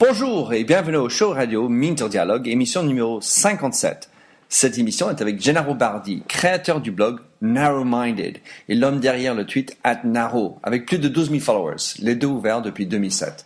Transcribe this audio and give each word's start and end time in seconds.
Bonjour 0.00 0.54
et 0.54 0.64
bienvenue 0.64 0.96
au 0.96 1.10
show 1.10 1.28
radio 1.28 1.68
Minter 1.68 2.08
Dialogue, 2.08 2.48
émission 2.48 2.82
numéro 2.82 3.20
57. 3.20 4.08
Cette 4.48 4.78
émission 4.78 5.10
est 5.10 5.20
avec 5.20 5.42
Gennaro 5.42 5.74
Bardi, 5.74 6.22
créateur 6.26 6.80
du 6.80 6.90
blog 6.90 7.20
Narrow 7.42 7.84
Minded 7.84 8.38
et 8.70 8.74
l'homme 8.76 8.98
derrière 8.98 9.34
le 9.34 9.44
tweet 9.44 9.76
at 9.84 10.00
Narrow, 10.04 10.58
avec 10.62 10.86
plus 10.86 10.98
de 10.98 11.08
12 11.08 11.28
000 11.28 11.40
followers, 11.40 11.98
les 11.98 12.14
deux 12.14 12.28
ouverts 12.28 12.62
depuis 12.62 12.86
2007. 12.86 13.44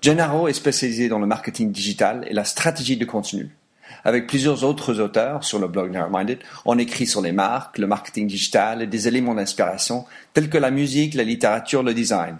Gennaro 0.00 0.48
est 0.48 0.54
spécialisé 0.54 1.08
dans 1.08 1.20
le 1.20 1.26
marketing 1.28 1.70
digital 1.70 2.26
et 2.28 2.34
la 2.34 2.44
stratégie 2.44 2.96
de 2.96 3.04
contenu. 3.04 3.56
Avec 4.02 4.26
plusieurs 4.26 4.64
autres 4.64 4.98
auteurs 4.98 5.44
sur 5.44 5.60
le 5.60 5.68
blog 5.68 5.92
Narrow 5.92 6.10
Minded, 6.10 6.40
on 6.64 6.80
écrit 6.80 7.06
sur 7.06 7.22
les 7.22 7.30
marques, 7.30 7.78
le 7.78 7.86
marketing 7.86 8.26
digital 8.26 8.82
et 8.82 8.88
des 8.88 9.06
éléments 9.06 9.36
d'inspiration 9.36 10.04
tels 10.34 10.50
que 10.50 10.58
la 10.58 10.72
musique, 10.72 11.14
la 11.14 11.22
littérature, 11.22 11.84
le 11.84 11.94
design. 11.94 12.38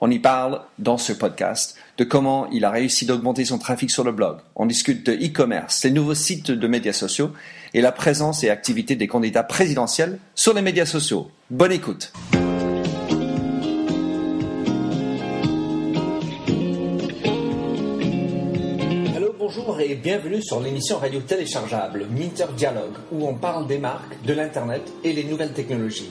On 0.00 0.10
y 0.10 0.18
parle 0.18 0.62
dans 0.78 0.98
ce 0.98 1.12
podcast 1.12 1.76
de 1.98 2.04
comment 2.04 2.48
il 2.50 2.64
a 2.64 2.70
réussi 2.70 3.06
d'augmenter 3.06 3.44
son 3.44 3.58
trafic 3.58 3.90
sur 3.90 4.04
le 4.04 4.12
blog. 4.12 4.38
On 4.56 4.66
discute 4.66 5.06
de 5.06 5.12
e-commerce, 5.12 5.84
les 5.84 5.90
nouveaux 5.90 6.14
sites 6.14 6.50
de 6.50 6.66
médias 6.66 6.92
sociaux 6.92 7.32
et 7.74 7.80
la 7.80 7.92
présence 7.92 8.44
et 8.44 8.50
activité 8.50 8.96
des 8.96 9.06
candidats 9.06 9.42
présidentiels 9.42 10.18
sur 10.34 10.54
les 10.54 10.62
médias 10.62 10.86
sociaux. 10.86 11.30
Bonne 11.50 11.72
écoute. 11.72 12.12
Bonjour 19.54 19.78
et 19.80 19.94
bienvenue 19.96 20.42
sur 20.42 20.60
l'émission 20.60 20.96
radio 20.96 21.20
téléchargeable 21.20 22.06
Minter 22.10 22.46
Dialogue 22.56 22.94
où 23.12 23.28
on 23.28 23.34
parle 23.34 23.66
des 23.66 23.76
marques, 23.76 24.16
de 24.24 24.32
l'Internet 24.32 24.82
et 25.04 25.12
les 25.12 25.24
nouvelles 25.24 25.52
technologies. 25.52 26.10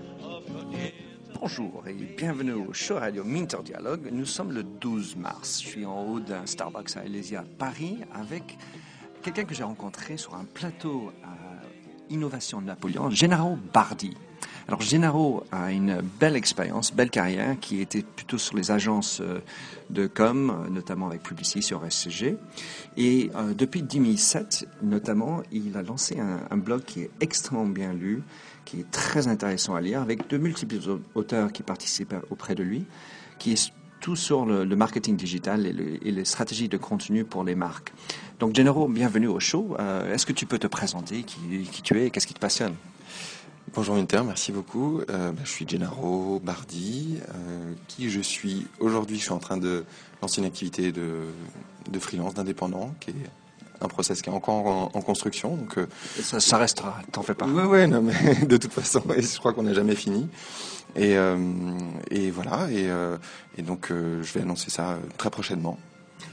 Bonjour 1.41 1.81
et 1.87 1.93
bienvenue 1.93 2.53
au 2.53 2.71
show 2.71 2.97
radio 2.97 3.23
Minter 3.23 3.57
Dialogue. 3.65 4.09
Nous 4.11 4.27
sommes 4.27 4.51
le 4.51 4.61
12 4.61 5.15
mars. 5.15 5.59
Je 5.63 5.69
suis 5.69 5.85
en 5.87 6.05
haut 6.05 6.19
d'un 6.19 6.45
Starbucks 6.45 6.95
à 6.97 7.03
Elysia, 7.03 7.43
Paris, 7.57 7.97
avec 8.13 8.59
quelqu'un 9.23 9.45
que 9.45 9.55
j'ai 9.55 9.63
rencontré 9.63 10.17
sur 10.17 10.35
un 10.35 10.45
plateau 10.45 11.11
à 11.23 12.13
Innovation 12.13 12.61
de 12.61 12.67
Napoléon, 12.67 13.09
Gennaro 13.09 13.57
Bardi. 13.73 14.15
Alors 14.67 14.81
Gennaro 14.81 15.43
a 15.51 15.71
une 15.71 16.01
belle 16.19 16.35
expérience, 16.35 16.93
belle 16.93 17.09
carrière, 17.09 17.59
qui 17.59 17.81
était 17.81 18.03
plutôt 18.03 18.37
sur 18.37 18.55
les 18.55 18.69
agences 18.69 19.19
euh, 19.21 19.39
de 19.89 20.05
com, 20.05 20.67
notamment 20.69 21.07
avec 21.07 21.23
Publicis 21.23 21.63
sur 21.63 21.81
SCG. 21.89 22.37
Et 22.97 23.31
euh, 23.35 23.55
depuis 23.55 23.81
2007, 23.81 24.67
notamment, 24.83 25.41
il 25.51 25.75
a 25.75 25.81
lancé 25.81 26.19
un, 26.19 26.41
un 26.51 26.57
blog 26.57 26.83
qui 26.83 27.01
est 27.01 27.09
extrêmement 27.19 27.65
bien 27.65 27.93
lu, 27.93 28.21
qui 28.65 28.79
est 28.79 28.91
très 28.91 29.27
intéressant 29.27 29.75
à 29.75 29.81
lire, 29.81 30.01
avec 30.01 30.29
de 30.29 30.37
multiples 30.37 30.77
auteurs 31.15 31.51
qui 31.51 31.63
participent 31.63 32.15
auprès 32.29 32.55
de 32.55 32.63
lui, 32.63 32.85
qui 33.39 33.53
est 33.53 33.71
tout 34.01 34.15
sur 34.15 34.45
le, 34.45 34.65
marketing 34.75 35.15
digital 35.15 35.65
et, 35.65 35.73
le, 35.73 36.05
et, 36.05 36.11
les 36.11 36.25
stratégies 36.25 36.67
de 36.67 36.77
contenu 36.77 37.23
pour 37.23 37.43
les 37.43 37.55
marques. 37.55 37.93
Donc, 38.39 38.55
Gennaro, 38.55 38.87
bienvenue 38.87 39.27
au 39.27 39.39
show. 39.39 39.75
Euh, 39.79 40.13
Est-ce 40.13 40.25
que 40.25 40.33
tu 40.33 40.45
peux 40.45 40.57
te 40.57 40.67
présenter, 40.67 41.23
qui, 41.23 41.37
tu 41.83 42.01
es 42.01 42.09
qu'est-ce 42.09 42.27
qui 42.27 42.33
te 42.33 42.39
passionne? 42.39 42.73
Bonjour 43.73 43.95
Inter, 43.95 44.21
merci 44.25 44.51
beaucoup. 44.51 45.01
Euh, 45.09 45.31
je 45.45 45.49
suis 45.49 45.65
Gennaro 45.67 46.41
Bardi, 46.43 47.19
euh, 47.29 47.73
qui 47.87 48.09
je 48.09 48.19
suis 48.19 48.67
aujourd'hui. 48.79 49.17
Je 49.17 49.21
suis 49.21 49.31
en 49.31 49.39
train 49.39 49.57
de 49.57 49.85
lancer 50.21 50.41
une 50.41 50.47
activité 50.47 50.91
de, 50.91 51.27
de 51.89 51.99
freelance, 51.99 52.33
d'indépendant, 52.33 52.93
qui 52.99 53.11
est 53.11 53.29
un 53.81 53.87
process 53.87 54.21
qui 54.21 54.29
est 54.29 54.33
encore 54.33 54.65
en, 54.67 54.91
en 54.93 55.01
construction. 55.01 55.55
Donc, 55.55 55.77
euh, 55.77 55.87
ça, 56.21 56.39
ça, 56.39 56.57
restera, 56.57 56.99
t'en 57.11 57.23
fais 57.23 57.33
pas. 57.33 57.45
Ouais, 57.45 57.63
ouais, 57.63 57.87
non, 57.87 58.01
mais 58.01 58.45
de 58.45 58.57
toute 58.57 58.73
façon, 58.73 59.03
je 59.17 59.39
crois 59.39 59.53
qu'on 59.53 59.63
n'a 59.63 59.73
jamais 59.73 59.95
fini. 59.95 60.27
Et, 60.95 61.17
euh, 61.17 61.37
et 62.09 62.31
voilà, 62.31 62.69
et, 62.69 62.89
euh, 62.89 63.17
et 63.57 63.61
donc 63.61 63.87
je 63.89 64.33
vais 64.33 64.41
annoncer 64.41 64.69
ça 64.69 64.97
très 65.17 65.29
prochainement. 65.29 65.77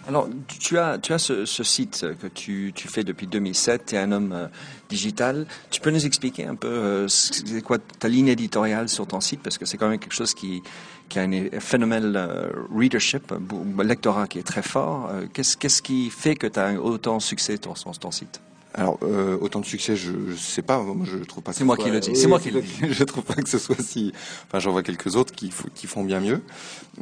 Alors, 0.06 0.28
tu 0.47 0.78
as, 0.78 0.98
tu 0.98 1.12
as 1.12 1.19
ce, 1.19 1.44
ce 1.44 1.62
site 1.62 2.06
que 2.20 2.26
tu, 2.28 2.72
tu, 2.75 2.88
fais 2.88 3.04
depuis 3.04 3.26
2007, 3.26 3.86
tu 3.86 3.94
es 3.94 3.98
un 3.98 4.12
homme 4.12 4.32
euh, 4.32 4.47
digital. 4.88 5.47
Tu 5.70 5.81
peux 5.81 5.91
nous 5.91 6.06
expliquer 6.06 6.47
un 6.47 6.54
peu 6.54 6.69
euh, 6.69 7.09
c'est 7.09 7.62
quoi 7.62 7.78
ta 7.78 8.08
ligne 8.08 8.28
éditoriale 8.28 8.88
sur 8.88 9.06
ton 9.06 9.20
site? 9.20 9.41
Parce 9.42 9.58
que 9.58 9.66
c'est 9.66 9.76
quand 9.76 9.88
même 9.88 9.98
quelque 9.98 10.14
chose 10.14 10.34
qui, 10.34 10.62
qui 11.08 11.19
a 11.19 11.22
un 11.22 11.60
phénomène 11.60 12.14
euh, 12.16 12.48
readership, 12.75 13.34
lectorat 13.82 14.26
qui 14.28 14.38
est 14.38 14.47
très 14.47 14.62
fort. 14.62 15.10
Qu'est-ce 15.34 15.56
qu'est-ce 15.56 15.82
qui 15.82 16.10
fait 16.10 16.37
que 16.37 16.47
tu 16.47 16.58
as 16.58 16.81
autant 16.81 17.19
de 17.19 17.22
succès 17.22 17.58
sur 17.62 17.75
ton, 17.75 17.92
ton 17.92 18.10
site? 18.10 18.41
Alors 18.78 18.98
euh, 19.02 19.36
autant 19.40 19.58
de 19.58 19.66
succès, 19.66 19.96
je, 19.96 20.12
je 20.28 20.36
sais 20.36 20.62
pas. 20.62 20.80
Moi, 20.80 21.04
je 21.04 21.18
trouve 21.18 21.42
pas. 21.42 21.52
C'est 21.54 21.64
moi, 21.64 21.76
qui 21.76 21.90
le 21.90 21.98
dis. 21.98 22.14
C'est 22.14 22.28
moi 22.28 22.38
qui 22.38 22.50
le 22.50 22.62
dis. 22.62 22.78
Je 22.90 23.04
trouve 23.04 23.24
pas 23.24 23.34
que 23.34 23.48
ce 23.48 23.58
soit 23.58 23.80
si. 23.80 24.12
Enfin, 24.46 24.60
j'en 24.60 24.70
vois 24.70 24.84
quelques 24.84 25.16
autres 25.16 25.34
qui, 25.34 25.52
qui 25.74 25.86
font 25.88 26.04
bien 26.04 26.20
mieux. 26.20 26.42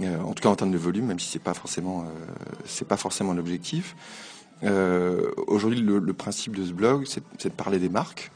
Euh, 0.00 0.20
en 0.22 0.32
tout 0.32 0.42
cas, 0.42 0.48
en 0.48 0.56
termes 0.56 0.72
de 0.72 0.78
volume, 0.78 1.06
même 1.06 1.18
si 1.18 1.28
c'est 1.28 1.38
pas 1.38 1.52
forcément, 1.52 2.02
euh, 2.02 2.06
c'est 2.64 2.88
pas 2.88 2.96
forcément 2.96 3.34
l'objectif. 3.34 3.94
Aujourd'hui, 4.62 5.80
le, 5.80 5.98
le, 5.98 6.12
principe 6.14 6.56
de 6.56 6.64
ce 6.64 6.72
blog, 6.72 7.04
c'est 7.06 7.48
de 7.48 7.52
parler 7.52 7.78
des 7.78 7.90
marques, 7.90 8.30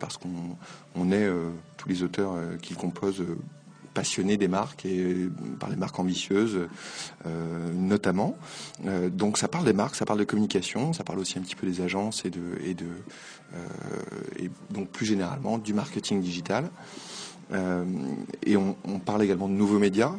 parce 0.00 0.16
qu'on 0.16 0.56
on 0.96 1.12
est 1.12 1.30
tous 1.76 1.88
les 1.88 2.02
auteurs 2.02 2.34
qui 2.60 2.74
le 2.74 2.80
composent 2.80 3.22
passionné 3.92 4.36
des 4.36 4.48
marques 4.48 4.84
et 4.84 5.28
par 5.58 5.70
les 5.70 5.76
marques 5.76 5.98
ambitieuses 5.98 6.68
euh, 7.26 7.72
notamment. 7.74 8.36
Euh, 8.86 9.10
donc 9.10 9.38
ça 9.38 9.48
parle 9.48 9.64
des 9.64 9.72
marques, 9.72 9.96
ça 9.96 10.04
parle 10.04 10.18
de 10.18 10.24
communication, 10.24 10.92
ça 10.92 11.04
parle 11.04 11.18
aussi 11.18 11.38
un 11.38 11.42
petit 11.42 11.56
peu 11.56 11.66
des 11.66 11.80
agences 11.80 12.24
et 12.24 12.30
de 12.30 12.40
et 12.64 12.76
euh, 13.54 14.48
donc 14.70 14.88
plus 14.88 15.06
généralement 15.06 15.58
du 15.58 15.74
marketing 15.74 16.20
digital. 16.20 16.70
et 18.46 18.56
on, 18.56 18.98
parle 19.04 19.22
également 19.22 19.48
de 19.48 19.52
nouveaux 19.52 19.78
médias. 19.78 20.14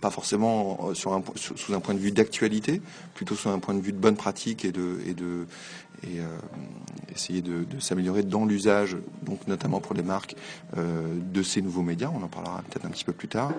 pas 0.00 0.10
forcément 0.10 0.92
sous 0.94 1.10
un 1.10 1.80
point 1.80 1.94
de 1.94 1.98
vue 1.98 2.12
d'actualité, 2.12 2.82
plutôt 3.14 3.34
sous 3.34 3.48
un 3.48 3.58
point 3.58 3.74
de 3.74 3.80
vue 3.80 3.92
de 3.92 3.98
bonne 3.98 4.16
pratique 4.16 4.66
et 4.66 4.72
de 4.72 5.46
et, 6.02 6.20
euh, 6.20 6.24
essayer 7.14 7.42
de, 7.42 7.64
s'améliorer 7.80 8.22
dans 8.22 8.44
l'usage, 8.44 8.96
donc 9.22 9.46
notamment 9.46 9.80
pour 9.80 9.94
les 9.94 10.02
marques, 10.02 10.36
euh, 10.76 11.02
de 11.32 11.42
ces 11.42 11.62
nouveaux 11.62 11.82
médias. 11.82 12.10
On 12.14 12.22
en 12.22 12.28
parlera 12.28 12.62
peut-être 12.62 12.86
un 12.86 12.90
petit 12.90 13.04
peu 13.04 13.12
plus 13.12 13.28
tard. 13.28 13.52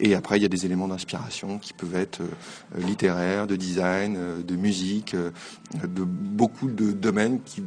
Et 0.00 0.14
après, 0.14 0.38
il 0.38 0.42
y 0.42 0.46
a 0.46 0.48
des 0.48 0.64
éléments 0.64 0.88
d'inspiration 0.88 1.58
qui 1.58 1.72
peuvent 1.72 1.96
être 1.96 2.20
euh, 2.20 2.78
littéraires, 2.78 3.46
de 3.46 3.56
design, 3.56 4.42
de 4.42 4.56
musique, 4.56 5.14
de 5.14 6.04
beaucoup 6.04 6.68
de 6.68 6.92
domaines 6.92 7.40
qui 7.42 7.62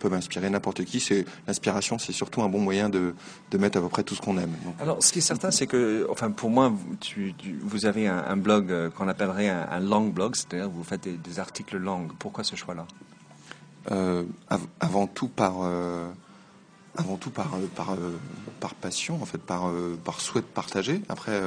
peuvent 0.00 0.14
inspirer 0.14 0.50
n'importe 0.50 0.84
qui. 0.84 1.00
C'est 1.00 1.24
l'inspiration, 1.46 1.98
c'est 1.98 2.12
surtout 2.12 2.42
un 2.42 2.48
bon 2.48 2.60
moyen 2.60 2.88
de, 2.88 3.14
de, 3.50 3.58
mettre 3.58 3.78
à 3.78 3.80
peu 3.80 3.88
près 3.88 4.02
tout 4.02 4.14
ce 4.14 4.20
qu'on 4.20 4.36
aime. 4.38 4.52
Alors, 4.80 5.02
ce 5.02 5.12
qui 5.12 5.20
est 5.20 5.22
certain, 5.22 5.50
c'est 5.50 5.66
que, 5.66 6.06
enfin, 6.10 6.30
pour 6.30 6.50
moi, 6.50 6.72
vous 7.62 7.86
avez 7.86 8.08
un, 8.08 8.36
blog 8.36 8.90
qu'on 8.90 9.08
appellerait 9.08 9.48
un, 9.48 9.80
long 9.80 10.08
blog, 10.08 10.36
c'est-à-dire 10.36 10.68
vous 10.68 10.84
faites 10.84 11.08
des, 11.08 11.38
articles 11.38 11.76
longs. 11.76 12.08
Pourquoi 12.18 12.44
ce 12.44 12.56
choix-là? 12.56 12.86
Av 13.90 14.60
Avant 14.80 15.06
tout 15.06 15.28
par 15.28 15.56
euh, 15.62 16.10
avant 16.96 17.16
tout 17.16 17.30
par 17.30 17.56
par 17.74 17.96
par 18.60 18.74
passion 18.74 19.20
en 19.20 19.24
fait 19.24 19.38
par 19.38 19.70
par 20.04 20.20
souhait 20.20 20.42
de 20.42 20.46
partager. 20.46 21.02
Après 21.08 21.40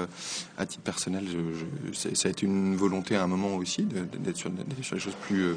à 0.58 0.66
titre 0.66 0.84
personnel 0.84 1.26
je, 1.26 1.94
je, 1.94 2.14
ça 2.16 2.28
a 2.28 2.32
été 2.32 2.46
une 2.46 2.76
volonté 2.76 3.16
à 3.16 3.24
un 3.24 3.28
moment 3.28 3.56
aussi 3.56 3.84
d'être 3.84 4.36
sur, 4.36 4.52
sur 4.82 4.96
des 4.96 5.00
choses 5.00 5.16
plus 5.22 5.56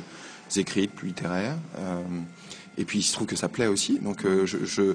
écrites 0.58 0.92
plus 0.92 1.08
littéraires. 1.08 1.58
Euh, 1.78 2.02
et 2.80 2.84
puis 2.84 3.00
il 3.00 3.02
se 3.02 3.12
trouve 3.12 3.26
que 3.26 3.36
ça 3.36 3.48
plaît 3.48 3.66
aussi. 3.66 3.98
Donc 3.98 4.24
euh, 4.24 4.46
je 4.46 4.82
euh, 4.82 4.94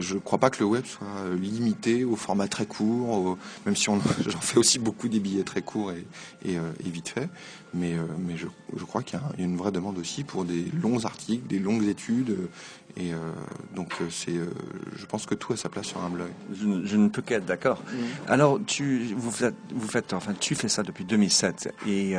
je 0.00 0.16
crois 0.16 0.38
pas 0.38 0.50
que 0.50 0.60
le 0.60 0.64
web 0.64 0.84
soit 0.86 1.06
limité 1.38 2.04
au 2.04 2.16
format 2.16 2.48
très 2.48 2.66
court, 2.66 3.36
même 3.66 3.76
si 3.76 3.84
j'en 4.26 4.40
fais 4.40 4.58
aussi 4.58 4.78
beaucoup 4.78 5.08
des 5.08 5.20
billets 5.20 5.44
très 5.44 5.62
courts 5.62 5.92
et 5.92 6.04
et, 6.44 6.56
euh, 6.56 6.72
vite 6.84 7.08
fait. 7.08 7.28
Mais 7.74 7.94
euh, 7.94 8.02
mais 8.18 8.36
je 8.36 8.46
je 8.76 8.84
crois 8.84 9.02
qu'il 9.02 9.18
y, 9.18 9.42
a 9.42 9.44
une 9.44 9.56
vraie 9.56 9.72
demande 9.72 9.98
aussi 9.98 10.24
pour 10.24 10.44
des 10.44 10.64
longs 10.82 11.04
articles, 11.04 11.46
des 11.46 11.58
longues 11.58 11.86
études. 11.86 12.36
Et 12.98 13.12
euh, 13.12 13.16
donc 13.74 13.94
c'est 14.10 14.34
je 14.96 15.06
pense 15.06 15.24
que 15.24 15.34
tout 15.34 15.52
a 15.52 15.56
sa 15.56 15.68
place 15.68 15.86
sur 15.86 16.02
un 16.02 16.10
blog. 16.10 16.28
Je, 16.52 16.84
je 16.84 16.96
ne 16.96 17.08
peux 17.08 17.22
qu'être 17.22 17.46
d'accord. 17.46 17.82
Mmh. 17.82 17.96
Alors 18.30 18.58
tu 18.66 19.14
vous 19.16 19.30
faites 19.30 19.54
vous 19.72 19.86
faites 19.86 20.12
enfin 20.12 20.34
tu 20.38 20.54
fais 20.54 20.68
ça 20.68 20.82
depuis 20.82 21.04
2007 21.04 21.74
et 21.86 22.14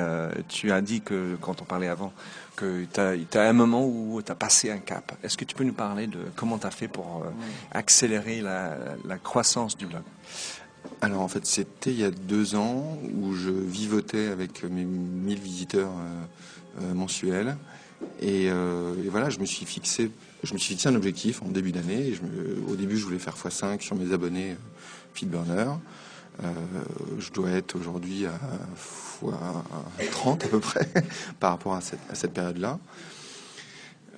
tu 0.47 0.71
as 0.71 0.81
dit 0.81 1.01
que 1.01 1.35
quand 1.41 1.61
on 1.61 1.65
parlait 1.65 1.89
avant 1.89 2.13
que 2.59 2.85
tu 2.93 3.37
as, 3.37 3.41
un 3.41 3.53
moment 3.53 3.85
où 3.87 4.21
tu 4.21 4.31
as 4.31 4.35
passé 4.35 4.69
un 4.69 4.79
cap. 4.79 5.17
Est-ce 5.23 5.37
que 5.37 5.45
tu 5.45 5.55
peux 5.55 5.63
nous 5.63 5.73
parler 5.73 6.07
de 6.07 6.19
comment 6.35 6.57
tu 6.57 6.67
as 6.67 6.71
fait 6.71 6.89
pour 6.89 7.23
euh, 7.23 7.29
accélérer 7.71 8.41
la, 8.41 8.75
la, 9.05 9.17
croissance 9.17 9.77
du 9.77 9.85
blog? 9.85 10.01
Alors 11.01 11.21
en 11.21 11.29
fait, 11.29 11.45
c'était 11.45 11.91
il 11.91 11.99
y 11.99 12.03
a 12.03 12.11
deux 12.11 12.55
ans 12.55 12.97
où 13.15 13.33
je 13.33 13.49
vivotais 13.49 14.27
avec 14.27 14.63
mes 14.63 14.83
1000 14.83 15.39
visiteurs 15.39 15.91
euh, 15.91 16.83
euh, 16.83 16.93
mensuels 16.93 17.55
Et, 18.21 18.49
voilà, 19.09 19.29
je 19.29 19.39
me 19.39 19.45
suis 19.45 19.65
fixé, 19.65 20.11
je 20.43 20.53
me 20.53 20.57
suis 20.57 20.73
fixé 20.73 20.89
un 20.89 20.95
objectif 20.95 21.41
en 21.41 21.47
début 21.47 21.71
d'année. 21.71 22.13
Au 22.67 22.75
début, 22.75 22.97
je 22.97 23.05
voulais 23.05 23.19
faire 23.19 23.35
x5 23.35 23.81
sur 23.81 23.95
mes 23.95 24.13
abonnés 24.13 24.55
Feedburner. 25.13 25.71
je 27.17 27.31
dois 27.31 27.49
être 27.51 27.75
aujourd'hui 27.75 28.25
à 28.25 28.39
x30 29.99 30.45
à 30.45 30.47
peu 30.47 30.59
près 30.59 30.87
par 31.39 31.51
rapport 31.51 31.73
à 31.73 31.81
cette 31.81 32.33
période-là. 32.33 32.79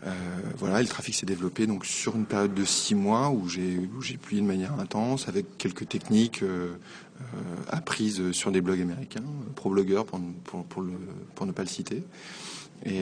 Euh, 0.03 0.09
voilà, 0.57 0.81
le 0.81 0.87
trafic 0.87 1.13
s'est 1.13 1.25
développé 1.25 1.67
donc 1.67 1.85
sur 1.85 2.15
une 2.15 2.25
période 2.25 2.53
de 2.53 2.65
six 2.65 2.95
mois 2.95 3.29
où 3.29 3.47
j'ai 3.47 4.17
plié 4.17 4.41
de 4.41 4.47
manière 4.47 4.79
intense 4.79 5.27
avec 5.27 5.57
quelques 5.59 5.87
techniques 5.87 6.41
euh, 6.41 6.73
euh, 7.19 7.23
apprises 7.69 8.31
sur 8.31 8.51
des 8.51 8.61
blogs 8.61 8.81
américains, 8.81 9.23
pour, 9.55 9.75
pour, 10.43 10.65
pour, 10.65 11.45
ne 11.45 11.51
pas 11.51 11.61
le 11.61 11.67
citer. 11.67 12.03
Et 12.83 13.01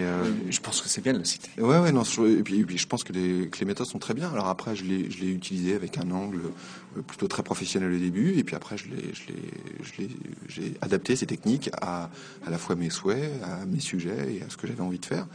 je 0.50 0.60
pense 0.60 0.82
que 0.82 0.90
c'est 0.90 1.02
bien 1.02 1.14
de 1.14 1.20
le 1.20 1.24
citer. 1.24 1.50
Ouais, 1.58 1.80
ouais, 1.80 1.94
non. 1.94 2.04
Et 2.04 2.44
puis, 2.44 2.78
je 2.78 2.86
pense 2.86 3.06
que 3.06 3.14
les, 3.14 3.48
que 3.48 3.60
les, 3.60 3.66
méthodes 3.66 3.88
sont 3.88 4.00
très 4.00 4.14
bien. 4.14 4.30
Alors 4.30 4.48
après, 4.48 4.76
je 4.76 4.84
l'ai, 4.84 5.10
je 5.10 5.22
l'ai 5.22 5.32
utilisé 5.32 5.74
avec 5.74 5.98
un 5.98 6.12
angle 6.12 6.42
plutôt 7.08 7.30
très 7.30 7.44
professionnel 7.44 7.94
au 7.94 7.98
début, 7.98 8.38
et 8.38 8.44
puis 8.44 8.56
après, 8.56 8.78
je 8.78 8.90
l'ai, 8.90 9.14
je 9.14 9.28
l'ai, 9.28 9.40
je 9.82 10.02
l'ai, 10.02 10.10
j'ai 10.50 10.74
adapté 10.82 11.16
ces 11.16 11.26
techniques 11.26 11.70
à 11.82 12.10
à 12.46 12.50
la 12.50 12.58
fois 12.58 12.76
mes 12.76 12.90
souhaits, 12.90 13.32
à 13.44 13.66
mes 13.66 13.80
sujets 13.80 14.36
et 14.36 14.42
à 14.42 14.50
ce 14.50 14.58
que 14.58 14.68
j'avais 14.68 14.82
envie 14.82 15.00
de 15.00 15.06
faire. 15.06 15.28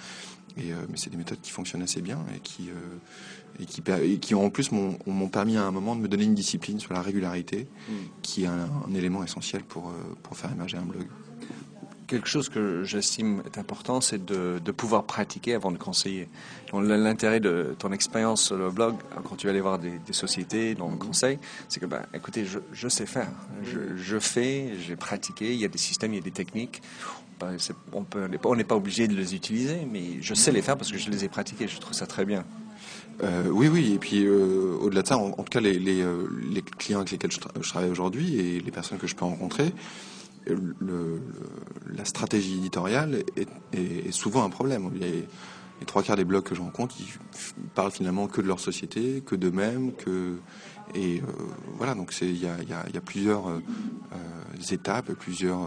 Et, 0.56 0.72
euh, 0.72 0.76
mais 0.88 0.96
c'est 0.96 1.10
des 1.10 1.16
méthodes 1.16 1.40
qui 1.40 1.50
fonctionnent 1.50 1.82
assez 1.82 2.00
bien 2.00 2.18
et 2.34 2.38
qui, 2.38 2.68
euh, 2.70 3.60
et 3.60 3.66
qui, 3.66 3.82
et 4.02 4.18
qui 4.18 4.34
en 4.34 4.50
plus 4.50 4.70
m'ont 4.70 5.28
permis 5.28 5.56
à 5.56 5.64
un 5.64 5.70
moment 5.70 5.96
de 5.96 6.00
me 6.00 6.08
donner 6.08 6.24
une 6.24 6.34
discipline 6.34 6.78
sur 6.78 6.92
la 6.92 7.02
régularité, 7.02 7.66
mm. 7.88 7.92
qui 8.22 8.44
est 8.44 8.46
un, 8.46 8.68
élément 8.94 9.24
essentiel 9.24 9.62
pour, 9.62 9.88
euh, 9.88 9.92
pour 10.22 10.36
faire 10.36 10.52
émerger 10.52 10.76
un 10.76 10.84
blog. 10.84 11.06
Quelque 12.06 12.28
chose 12.28 12.48
que 12.48 12.84
j'estime 12.84 13.42
est 13.46 13.58
important, 13.58 14.00
c'est 14.00 14.24
de, 14.24 14.60
de, 14.62 14.72
pouvoir 14.72 15.04
pratiquer 15.04 15.54
avant 15.54 15.70
de 15.70 15.78
conseiller. 15.78 16.28
L'intérêt 16.72 17.40
de 17.40 17.74
ton 17.78 17.92
expérience 17.92 18.42
sur 18.42 18.56
le 18.56 18.70
blog, 18.70 18.96
quand 19.24 19.36
tu 19.36 19.46
vas 19.46 19.52
aller 19.52 19.60
voir 19.60 19.78
des, 19.78 19.98
des 19.98 20.12
sociétés 20.12 20.74
dans 20.74 20.88
le 20.88 20.96
mm. 20.96 20.98
conseil, 20.98 21.38
c'est 21.68 21.80
que, 21.80 21.86
bah, 21.86 22.02
écoutez, 22.12 22.44
je, 22.44 22.58
je 22.72 22.88
sais 22.88 23.06
faire. 23.06 23.30
Je, 23.62 23.96
je 23.96 24.18
fais, 24.18 24.74
j'ai 24.86 24.96
pratiqué, 24.96 25.52
il 25.54 25.60
y 25.60 25.64
a 25.64 25.68
des 25.68 25.78
systèmes, 25.78 26.12
il 26.12 26.16
y 26.16 26.20
a 26.20 26.24
des 26.24 26.30
techniques 26.30 26.82
on 28.44 28.56
n'est 28.56 28.64
pas 28.64 28.76
obligé 28.76 29.08
de 29.08 29.14
les 29.14 29.34
utiliser, 29.34 29.86
mais 29.90 30.20
je 30.20 30.34
sais 30.34 30.52
les 30.52 30.62
faire 30.62 30.76
parce 30.76 30.90
que 30.90 30.98
je 30.98 31.10
les 31.10 31.24
ai 31.24 31.28
pratiqués. 31.28 31.68
Je 31.68 31.78
trouve 31.78 31.94
ça 31.94 32.06
très 32.06 32.24
bien. 32.24 32.44
Euh, 33.22 33.48
oui, 33.50 33.68
oui. 33.68 33.92
Et 33.94 33.98
puis 33.98 34.24
euh, 34.24 34.76
au-delà 34.80 35.02
de 35.02 35.08
ça, 35.08 35.18
en, 35.18 35.30
tout 35.30 35.44
cas, 35.44 35.60
les, 35.60 35.78
euh, 36.02 36.26
les, 36.50 36.62
clients 36.62 36.98
avec 36.98 37.10
lesquels 37.10 37.32
je, 37.32 37.38
travaille 37.68 37.90
aujourd'hui 37.90 38.38
et 38.38 38.60
les 38.60 38.70
personnes 38.70 38.98
que 38.98 39.06
je 39.06 39.14
peux 39.14 39.24
rencontrer, 39.24 39.72
la 40.46 42.04
stratégie 42.04 42.58
éditoriale 42.58 43.24
est, 43.36 44.10
souvent 44.12 44.44
un 44.44 44.50
problème. 44.50 44.90
Les, 44.94 45.26
les, 45.80 45.86
trois 45.86 46.02
quarts 46.02 46.16
des 46.16 46.24
blogs 46.24 46.44
que 46.44 46.54
je 46.54 46.60
rencontre, 46.60 46.94
ils 47.00 47.06
parlent 47.74 47.90
finalement 47.90 48.26
que 48.26 48.40
de 48.40 48.46
leur 48.46 48.60
société, 48.60 49.22
que 49.24 49.34
d'eux-mêmes, 49.34 49.92
que 49.92 50.36
et 50.94 51.22
voilà. 51.76 51.94
Donc 51.94 52.14
il 52.20 52.38
y 52.38 52.46
a, 52.46 53.00
plusieurs 53.04 53.44
étapes, 54.70 55.12
plusieurs 55.12 55.60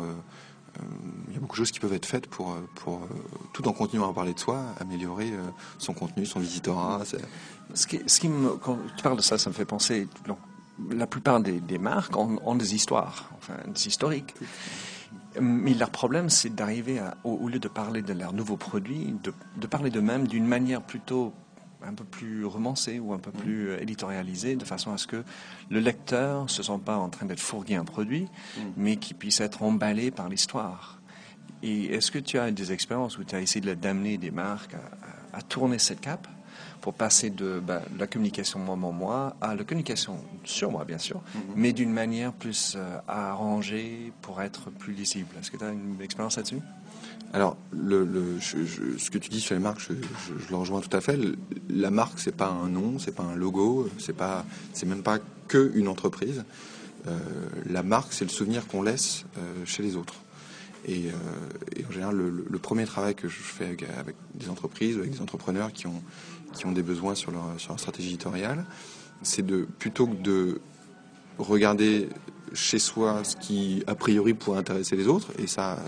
euh, 0.78 0.84
il 1.28 1.34
y 1.34 1.38
a 1.38 1.40
beaucoup 1.40 1.56
de 1.56 1.58
choses 1.58 1.72
qui 1.72 1.80
peuvent 1.80 1.94
être 1.94 2.06
faites 2.06 2.28
pour, 2.28 2.52
euh, 2.52 2.60
euh, 2.88 2.98
tout 3.54 3.68
en 3.68 3.74
continuant 3.74 4.10
à 4.10 4.14
parler 4.14 4.34
de 4.34 4.40
soi, 4.40 4.62
améliorer 4.80 5.32
son 5.78 5.94
contenu, 5.94 6.26
son 6.26 6.40
visitorat. 6.40 7.02
Ce 7.74 7.88
qui, 7.88 8.00
ce 8.06 8.20
qui 8.20 8.30
me, 8.30 8.52
quand 8.58 8.78
tu 8.96 9.04
parles 9.04 9.18
de 9.18 9.22
ça, 9.22 9.38
ça 9.38 9.50
me 9.50 9.56
fait 9.56 9.66
penser. 9.66 10.08
La 10.92 11.08
plupart 11.08 11.40
des, 11.42 11.78
marques 11.78 12.16
ont, 12.18 12.56
des 12.56 12.76
histoires, 12.76 13.30
enfin 13.38 13.56
des 13.68 13.88
historiques. 13.88 14.34
Mais 15.40 15.74
leur 15.74 15.92
problème, 15.92 16.30
c'est 16.30 16.54
d'arriver 16.54 17.00
à, 17.00 17.16
au, 17.24 17.48
lieu 17.48 17.60
de 17.60 17.68
parler 17.68 18.02
de 18.02 18.14
leurs 18.14 18.34
nouveaux 18.34 18.58
produits, 18.58 19.14
de, 19.24 19.34
de 19.56 19.68
parler 19.68 19.90
d'eux-mêmes 19.90 20.28
d'une 20.28 20.48
manière 20.48 20.82
plutôt 20.82 21.34
un 21.84 21.94
peu 21.94 22.04
plus 22.04 22.46
romancé 22.46 23.00
ou 23.00 23.14
un 23.14 23.20
peu 23.20 23.32
plus 23.32 23.70
euh, 23.70 23.82
éditorialisé, 23.82 24.56
de 24.56 24.66
façon 24.66 24.92
à 24.92 24.98
ce 24.98 25.08
que 25.08 25.24
le 25.70 25.80
lecteur 25.80 26.44
ne 26.44 26.48
se 26.48 26.64
sente 26.64 26.84
pas 26.84 26.98
en 26.98 27.10
train 27.10 27.26
d'être 27.26 27.40
fourgué 27.40 27.76
un 27.76 27.86
produit, 27.86 28.24
mm. 28.24 28.62
mais 28.78 28.96
qu'il 28.98 29.16
puisse 29.16 29.40
être 29.42 29.64
emballé 29.64 30.12
par 30.12 30.30
l'histoire. 30.30 31.00
Et 31.64 31.86
est-ce 31.86 32.12
que 32.12 32.20
tu 32.20 32.38
as 32.38 32.52
des 32.52 32.72
expériences 32.72 33.18
où 33.18 33.24
tu 33.24 33.36
as 33.36 33.42
essayé 33.42 33.76
d'amener 33.76 34.18
des 34.18 34.32
marques 34.32 34.76
à, 35.34 35.42
tourner 35.42 35.80
cette 35.80 36.02
cape? 36.02 36.28
Pour 36.82 36.94
passer 36.94 37.30
de, 37.30 37.60
bah, 37.60 37.82
la 37.98 38.08
communication 38.08 38.60
moi-moi 38.60 39.36
à 39.42 39.56
la 39.56 39.64
communication 39.64 40.18
sur 40.44 40.72
moi, 40.72 40.86
bien 40.86 40.98
sûr, 40.98 41.18
mm-hmm. 41.18 41.40
mais 41.56 41.74
d'une 41.74 41.92
manière 41.92 42.34
plus 42.34 42.74
euh, 42.76 42.98
arrangée 43.08 44.12
pour 44.22 44.42
être 44.42 44.70
plus 44.72 44.94
lisible 44.94 45.28
Est-ce 45.40 45.52
que 45.52 45.58
tu 45.58 45.64
as 45.64 45.72
une 45.72 46.02
expérience 46.02 46.38
là-dessus? 46.38 46.62
Alors, 47.34 47.58
le, 47.72 48.40
ce 48.40 49.10
que 49.10 49.18
tu 49.18 49.30
dis 49.30 49.42
sur 49.42 49.54
les 49.54 49.62
marques, 49.62 49.82
je, 49.82 49.94
le 50.50 50.56
rejoins 50.56 50.80
tout 50.80 50.96
à 50.96 51.02
fait. 51.02 51.20
La 51.70 51.92
marque, 51.92 52.20
c'est 52.20 52.36
pas 52.36 52.48
un 52.48 52.70
nom, 52.70 53.00
c'est 53.00 53.14
pas 53.14 53.24
un 53.24 53.36
logo, 53.36 53.90
c'est 53.98 54.16
pas, 54.16 54.46
c'est 54.74 54.86
même 54.86 55.04
pas 55.04 55.20
que 55.48 55.72
une 55.76 55.88
entreprise. 55.90 56.46
Euh, 57.08 57.18
la 57.70 57.84
marque, 57.84 58.14
c'est 58.14 58.26
le 58.26 58.32
souvenir 58.32 58.66
qu'on 58.68 58.82
laisse 58.82 59.26
euh, 59.38 59.66
chez 59.66 59.84
les 59.84 59.96
autres. 59.98 60.16
Et, 60.86 61.08
euh, 61.08 61.86
en 61.88 61.92
général, 61.92 62.16
le, 62.16 62.60
premier 62.60 62.86
travail 62.86 63.14
que 63.14 63.28
je 63.28 63.40
fais 63.40 63.66
avec, 63.66 63.86
des 64.36 64.50
entreprises, 64.50 64.98
avec 64.98 65.12
des 65.12 65.22
entrepreneurs 65.22 65.74
qui 65.74 65.88
ont, 65.88 66.02
qui 66.54 66.66
ont 66.66 66.72
des 66.72 66.84
besoins 66.84 67.16
sur 67.16 67.32
leur, 67.32 67.44
sur 67.58 67.70
leur 67.70 67.80
stratégie 67.80 68.10
éditoriale, 68.10 68.66
c'est 69.22 69.46
de 69.46 69.68
plutôt 69.80 70.08
que 70.08 70.16
de 70.16 70.62
regarder 71.38 72.10
chez 72.54 72.80
soi 72.80 73.24
ce 73.24 73.36
qui 73.36 73.84
a 73.88 73.96
priori 73.96 74.34
pourrait 74.34 74.60
intéresser 74.60 74.96
les 74.96 75.08
autres, 75.08 75.32
et 75.38 75.48
ça 75.48 75.80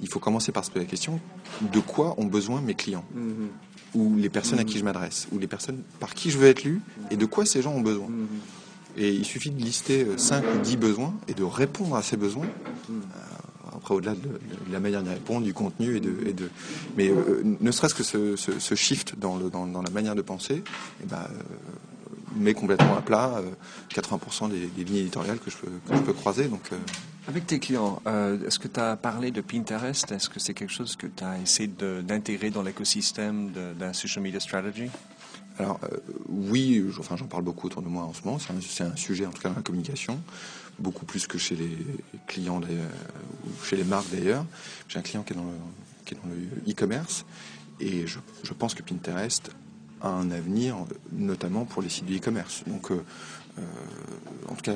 il 0.00 0.08
faut 0.08 0.18
commencer 0.18 0.52
par 0.52 0.64
se 0.64 0.70
poser 0.70 0.84
la 0.84 0.90
question 0.90 1.20
de 1.60 1.80
quoi 1.80 2.14
ont 2.18 2.26
besoin 2.26 2.60
mes 2.60 2.74
clients 2.74 3.04
mhm. 3.14 3.48
ou 3.94 4.16
les 4.16 4.28
personnes 4.28 4.58
à 4.58 4.64
qui 4.64 4.78
je 4.78 4.84
m'adresse 4.84 5.26
ou 5.32 5.38
les 5.38 5.46
personnes 5.46 5.82
par 6.00 6.14
qui 6.14 6.30
je 6.30 6.38
veux 6.38 6.48
être 6.48 6.64
lu 6.64 6.80
et 7.10 7.16
de 7.16 7.26
quoi 7.26 7.46
ces 7.46 7.62
gens 7.62 7.72
ont 7.72 7.80
besoin. 7.80 8.08
Mhm. 8.08 8.26
Et 8.98 9.12
il 9.12 9.24
suffit 9.26 9.50
de 9.50 9.60
lister 9.60 10.06
5 10.16 10.42
ou 10.54 10.58
10 10.58 10.76
besoins 10.78 11.14
et 11.28 11.34
de 11.34 11.44
répondre 11.44 11.96
à 11.96 12.02
ces 12.02 12.16
besoins. 12.16 12.46
Euh, 12.90 12.94
après, 13.74 13.94
au-delà 13.94 14.14
de, 14.14 14.40
la 14.70 14.80
manière 14.80 15.02
d'y 15.02 15.10
répondre, 15.10 15.44
du 15.44 15.54
contenu 15.54 15.96
et 15.96 16.00
de. 16.00 16.50
Mais 16.96 17.08
euh, 17.08 17.42
ne 17.60 17.70
serait-ce 17.70 17.94
que 17.94 18.02
ce, 18.02 18.74
shift 18.74 19.18
dans, 19.18 19.38
la 19.38 19.90
manière 19.90 20.14
de 20.14 20.22
penser, 20.22 20.62
eh 21.02 21.06
ben, 21.06 21.16
euh, 21.16 21.42
met 22.36 22.54
complètement 22.54 22.96
à 22.96 23.02
plat 23.02 23.42
80% 23.94 24.50
des, 24.50 24.84
lignes 24.84 24.96
éditoriales 24.96 25.38
que 25.38 25.50
je 25.50 25.56
peux, 25.56 26.12
croiser. 26.12 26.48
Donc, 26.48 26.70
avec 27.28 27.46
tes 27.46 27.58
clients, 27.58 28.00
euh, 28.06 28.46
est-ce 28.46 28.60
que 28.60 28.68
tu 28.68 28.78
as 28.78 28.94
parlé 28.96 29.32
de 29.32 29.40
Pinterest? 29.40 30.12
Est-ce 30.12 30.28
que 30.28 30.38
c'est 30.38 30.54
quelque 30.54 30.72
chose 30.72 30.94
que 30.94 31.08
tu 31.08 31.24
as 31.24 31.38
essayé 31.40 31.68
d'intégrer 31.68 32.50
dans 32.50 32.62
l'écosystème 32.62 33.50
la 33.80 33.92
social 33.92 34.22
media 34.22 34.38
strategy? 34.38 34.90
Alors 35.58 35.80
euh, 35.84 35.96
oui, 36.28 36.84
enfin 36.98 37.16
j'en 37.16 37.26
parle 37.26 37.42
beaucoup 37.42 37.66
autour 37.66 37.82
de 37.82 37.88
moi 37.88 38.04
en 38.04 38.12
ce 38.12 38.22
moment. 38.24 38.38
C'est 38.38 38.84
un, 38.84 38.96
sujet 38.96 39.26
en 39.26 39.30
tout 39.30 39.42
cas 39.42 39.48
dans 39.48 39.56
la 39.56 39.62
communication, 39.62 40.20
beaucoup 40.78 41.06
plus 41.06 41.26
que 41.26 41.38
chez 41.38 41.56
les 41.56 41.76
clients 42.26 42.60
ou 42.60 43.64
chez 43.64 43.76
les 43.76 43.84
marques 43.84 44.10
d'ailleurs. 44.10 44.44
J'ai 44.88 44.98
un 44.98 45.02
client 45.02 45.22
qui 45.22 45.32
est 45.32 45.36
dans 45.36 45.44
le 46.28 46.70
e-commerce 46.70 47.24
et 47.80 48.06
je, 48.06 48.18
pense 48.52 48.74
que 48.74 48.82
Pinterest 48.82 49.50
a 50.02 50.08
un 50.08 50.30
avenir, 50.30 50.76
notamment 51.12 51.64
pour 51.64 51.82
les 51.82 51.88
sites 51.88 52.06
de 52.06 52.16
e-commerce. 52.16 52.64
Donc 52.66 52.90
euh, 52.90 53.02
euh, 53.58 53.62
en 54.48 54.54
tout 54.54 54.62
cas, 54.62 54.74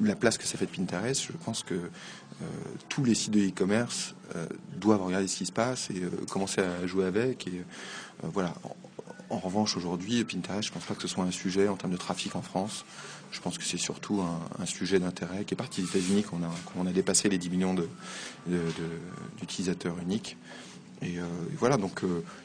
la 0.00 0.14
place 0.14 0.38
que 0.38 0.44
ça 0.44 0.58
fait 0.58 0.66
de 0.66 0.70
Pinterest, 0.70 1.22
je 1.22 1.32
pense 1.44 1.62
que 1.62 1.74
euh, 1.74 2.46
tous 2.88 3.04
les 3.04 3.14
sites 3.14 3.32
de 3.32 3.40
e-commerce 3.40 4.14
euh, 4.36 4.46
doivent 4.76 5.02
regarder 5.02 5.28
ce 5.28 5.38
qui 5.38 5.46
se 5.46 5.52
passe 5.52 5.90
et 5.90 6.02
commencer 6.30 6.60
à 6.60 6.86
jouer 6.86 7.06
avec. 7.06 7.46
Et 7.46 7.64
voilà. 8.22 8.54
En, 9.30 9.38
revanche, 9.38 9.76
aujourd'hui, 9.76 10.24
Pinterest, 10.24 10.68
je 10.68 10.72
pense 10.72 10.84
pas 10.84 10.94
que 10.94 11.02
ce 11.02 11.08
soit 11.08 11.24
un 11.24 11.30
sujet 11.30 11.68
en 11.68 11.76
termes 11.76 11.92
de 11.92 11.96
trafic 11.96 12.36
en 12.36 12.42
France. 12.42 12.84
Je 13.32 13.40
pense 13.40 13.58
que 13.58 13.64
c'est 13.64 13.78
surtout 13.78 14.20
un, 14.20 14.66
sujet 14.66 14.98
d'intérêt 14.98 15.44
qui 15.44 15.54
est 15.54 15.56
parti 15.56 15.82
des 15.82 15.88
États-Unis, 15.88 16.24
qu'on 16.24 16.42
a, 16.42 16.88
a 16.88 16.92
dépassé 16.92 17.28
les 17.28 17.38
10 17.38 17.50
millions 17.50 17.76
d'utilisateurs 19.38 19.96
uniques. 20.02 20.36
Et, 21.02 21.18
voilà, 21.56 21.76
donc 21.76 22.02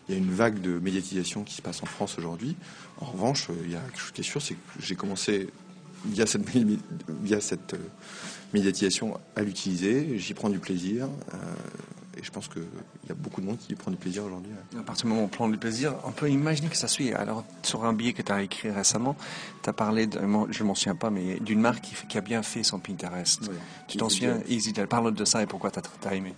il 0.08 0.14
y 0.14 0.16
a 0.16 0.20
une 0.20 0.32
vague 0.32 0.62
de 0.62 0.78
médiatisation 0.78 1.44
qui 1.44 1.56
se 1.56 1.62
passe 1.64 1.82
en 1.82 1.88
France 1.88 2.20
aujourd'hui. 2.20 2.56
En 3.02 3.06
revanche, 3.06 3.50
il 3.64 3.72
y 3.72 3.76
a 3.76 3.82
quelque 3.82 4.00
chose 4.00 4.12
qui 4.12 4.22
est 4.22 4.24
sûr, 4.24 4.42
c'est 4.42 4.54
que 4.54 4.60
j'ai 4.80 4.96
commencé 4.96 5.50
via 6.06 6.26
cette, 6.26 7.74
euh, 7.74 7.78
médiatisation 8.54 9.20
à 9.36 9.42
l'utiliser. 9.42 10.18
J'y 10.18 10.34
prends 10.34 10.50
du 10.50 10.60
plaisir. 10.60 11.10
Euh, 12.16 12.20
et 12.20 12.24
je 12.24 12.32
pense 12.32 12.48
qu'il 12.48 12.64
y 13.08 13.12
a 13.12 13.16
beaucoup 13.16 13.42
de 13.42 13.46
monde 13.46 13.58
qui 13.58 13.76
prend 13.76 13.92
du 13.92 13.98
plaisir 13.98 14.26
aujourd'hui. 14.26 14.52
À 14.78 14.84
partir 14.84 15.06
du 15.06 15.10
moment 15.10 15.24
où 15.24 15.26
on 15.26 15.30
prend 15.30 15.50
du 15.50 15.58
plaisir, 15.58 15.96
on 16.06 16.12
peut 16.12 16.30
imaginer 16.30 16.70
que 16.70 16.78
ça 16.78 16.88
suit. 16.88 17.14
Alors, 17.14 17.44
sur 17.64 17.86
un 17.86 17.94
billet 17.94 18.14
que 18.14 18.22
tu 18.22 18.32
as 18.32 18.42
écrit 18.42 18.72
récemment, 18.72 19.16
tu 19.64 19.70
as 19.70 19.74
parlé, 19.74 20.08
de, 20.08 20.20
je 20.20 20.64
ne 20.64 20.68
m'en 20.68 20.76
souviens 20.76 20.96
pas, 20.96 21.10
mais 21.10 21.40
d'une 21.40 21.62
marque 21.62 21.86
qui, 22.08 22.18
a 22.18 22.22
bien 22.22 22.44
fait 22.44 22.64
son 22.64 22.80
Pinterest. 22.80 23.50
Tu 23.88 23.98
t'en 23.98 24.10
souviens 24.10 24.40
EasyJet. 24.48 24.88
Parle 24.88 25.14
de 25.14 25.26
ça 25.26 25.42
et 25.42 25.46
pourquoi 25.46 25.72
tu 25.72 25.80
as, 25.80 26.10
as 26.10 26.16
aimé? 26.16 26.34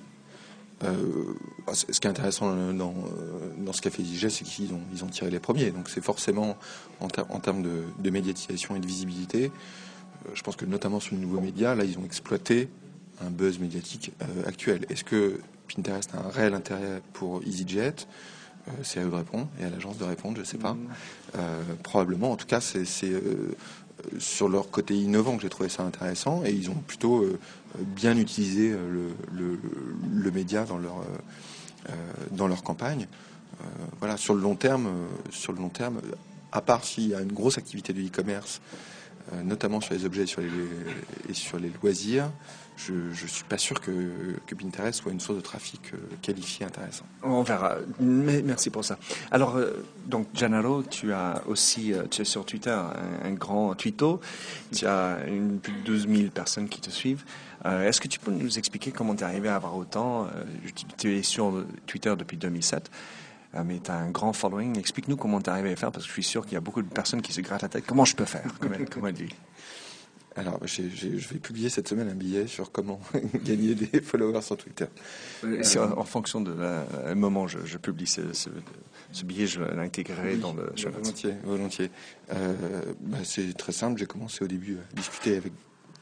Euh, 0.84 1.34
ce 1.74 2.00
qui 2.00 2.05
est 2.05 2.10
intéressant 2.10 2.53
dans, 2.74 2.91
euh, 2.91 3.51
dans 3.57 3.74
ce 3.74 3.81
qu'a 3.81 3.89
fait 3.89 4.03
DJ, 4.03 4.27
c'est 4.29 4.43
qu'ils 4.43 4.74
ont, 4.74 4.81
ils 4.93 5.03
ont 5.03 5.07
tiré 5.07 5.31
les 5.31 5.39
premiers. 5.39 5.72
Donc 5.72 5.89
c'est 5.89 6.03
forcément, 6.03 6.55
en, 7.00 7.07
termes 7.07 7.63
de, 7.63 8.10
médiatisation 8.10 8.75
et 8.75 8.79
de 8.79 8.86
visibilité, 8.86 9.46
euh, 9.46 10.29
je 10.36 10.41
pense 10.43 10.55
que 10.55 10.65
notamment 10.65 11.00
sur 11.00 11.15
les 11.15 11.22
nouveaux 11.22 11.41
médias, 11.41 11.74
là, 11.74 11.84
ils 11.84 11.98
ont 11.98 12.05
exploité 12.05 12.69
un 13.25 13.29
buzz 13.29 13.59
médiatique 13.59 14.12
actuel. 14.45 14.86
Est-ce 14.89 15.03
que 15.03 15.39
Pinterest 15.74 16.13
a 16.15 16.19
un 16.19 16.29
réel 16.29 16.53
intérêt 16.53 17.01
pour 17.13 17.41
EasyJet? 17.43 17.95
C'est 18.83 19.00
à 19.00 19.05
eux 19.05 19.09
de 19.09 19.15
répondre 19.15 19.47
et 19.62 19.63
à 19.63 19.69
l'agence 19.69 19.97
de 19.97 20.03
répondre, 20.03 20.36
je 20.36 20.41
ne 20.41 20.45
sais 20.45 20.57
pas. 20.57 20.74
Mmh. 20.74 21.38
probablement, 21.83 22.31
en 22.31 22.36
tout 22.36 22.45
cas, 22.45 22.59
c'est 22.59 22.83
sur 24.19 24.50
leur 24.50 24.69
côté 24.69 24.93
innovant 24.93 25.38
que 25.38 25.41
j'ai 25.41 25.50
trouvé 25.50 25.69
ça 25.69 25.83
intéressant 25.83 26.43
et 26.45 26.51
ils 26.51 26.69
ont 26.69 26.75
plutôt 26.75 27.25
bien 27.79 28.17
utilisé 28.17 28.71
le, 28.71 29.57
le, 30.12 30.31
média 30.31 30.65
dans 30.65 30.77
leur, 30.77 31.01
dans 32.31 32.47
leur 32.47 32.62
campagne. 32.62 33.07
voilà, 34.00 34.17
sur 34.17 34.33
le 34.33 34.41
long 34.41 34.55
terme, 34.55 34.89
sur 35.31 35.53
le 35.53 35.59
long 35.59 35.69
terme, 35.69 36.01
à 36.51 36.62
part 36.62 36.83
s'il 36.83 37.07
y 37.09 37.15
a 37.15 37.21
une 37.21 37.31
grosse 37.31 37.57
activité 37.57 37.93
de 37.93 38.01
e-commerce, 38.01 38.62
euh, 38.62 38.96
notamment 39.43 39.81
sur 39.81 39.93
les 39.93 40.05
objets 40.05 40.24
et 40.24 41.34
sur 41.34 41.60
les, 41.60 41.72
loisirs, 41.81 42.29
je 42.75 42.93
ne 42.93 43.13
suis 43.13 43.43
pas 43.43 43.57
sûr 43.57 43.81
que, 43.81 43.91
Pinterest 44.55 45.01
soit 45.01 45.12
une 45.12 45.19
source 45.19 45.38
de 45.38 45.43
trafic 45.43 45.81
euh, 45.93 45.98
qualifiée 46.22 46.65
intéressant. 46.65 47.05
On 47.24 47.41
verra. 47.41 47.75
merci 48.00 48.69
pour 48.69 48.86
ça. 48.86 48.98
Alors, 49.31 49.55
euh, 49.55 49.86
donc, 50.05 50.27
Janaro, 50.34 50.84
tu 50.84 51.12
as 51.12 51.41
aussi, 51.48 51.93
tu 52.12 52.22
es 52.22 52.25
sur 52.25 52.46
Twitter, 52.46 52.77
un, 53.24 53.31
grand 53.31 53.74
twitto. 53.75 54.22
Tu 54.75 54.86
as 54.86 55.17
plus 55.62 55.74
de 55.74 55.81
12 55.86 56.07
000 56.07 56.29
personnes 56.29 56.69
qui 56.69 56.81
te 56.81 56.89
suivent. 56.89 57.24
Est-ce 57.65 58.00
que 58.00 58.07
tu 58.07 58.19
peux 58.19 58.31
nous 58.31 58.57
expliquer 58.57 58.91
comment 58.91 59.15
tu 59.15 59.22
es 59.22 59.25
arrivé 59.25 59.50
à 59.50 59.55
avoir 59.55 59.75
autant 59.75 60.27
Tu 60.98 61.17
es 61.17 61.24
sur 61.24 61.65
Twitter 61.86 62.13
depuis 62.17 62.38
2007. 62.38 62.89
Ah, 63.57 63.63
mais 63.63 63.79
tu 63.79 63.89
as 63.89 63.95
un 63.95 64.11
grand 64.11 64.33
following. 64.33 64.77
Explique-nous 64.77 65.17
comment 65.17 65.41
tu 65.41 65.49
arrivé 65.49 65.71
à 65.71 65.75
faire, 65.75 65.91
parce 65.91 66.05
que 66.05 66.09
je 66.09 66.13
suis 66.13 66.23
sûr 66.23 66.43
qu'il 66.45 66.53
y 66.53 66.57
a 66.57 66.61
beaucoup 66.61 66.83
de 66.83 66.87
personnes 66.87 67.23
qui 67.23 67.33
se 67.33 67.41
grattent 67.41 67.63
la 67.63 67.69
tête. 67.69 67.85
Comment 67.87 68.05
je 68.05 68.15
peux 68.15 68.25
faire, 68.25 68.43
comme 68.59 69.07
elle, 69.07 69.13
dit? 69.13 69.33
Alors, 70.35 70.59
je 70.63 70.83
vais 70.83 71.39
publier 71.39 71.69
cette 71.69 71.87
semaine 71.87 72.07
un 72.07 72.13
billet 72.13 72.45
sur 72.45 72.71
comment 72.71 72.99
gagner 73.43 73.73
des 73.73 73.99
followers 74.01 74.43
sur 74.43 74.57
Twitter. 74.57 74.85
Euh, 75.43 75.63
en, 75.95 76.03
fonction 76.03 76.39
de 76.39 76.53
la, 76.53 77.15
moment 77.15 77.43
où 77.43 77.47
je, 77.47 77.77
publie 77.77 78.05
ce, 78.05 79.23
billet, 79.23 79.47
je 79.47 79.61
l'intégrerai 79.61 80.37
dans 80.37 80.53
le 80.53 80.71
Volontiers, 80.77 81.33
volontiers. 81.43 81.89
Euh, 82.31 82.53
bah, 83.01 83.17
c'est 83.23 83.57
très 83.57 83.71
simple. 83.71 83.97
J'ai 83.97 84.05
commencé 84.05 84.45
au 84.45 84.47
début 84.47 84.77
à 84.77 84.95
discuter 84.95 85.37
avec, 85.37 85.53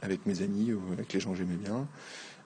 avec 0.01 0.25
mes 0.25 0.41
amis 0.41 0.73
ou 0.73 0.81
avec 0.91 1.13
les 1.13 1.21
gens 1.21 1.31
que 1.31 1.37
j'aimais 1.37 1.55
bien. 1.55 1.87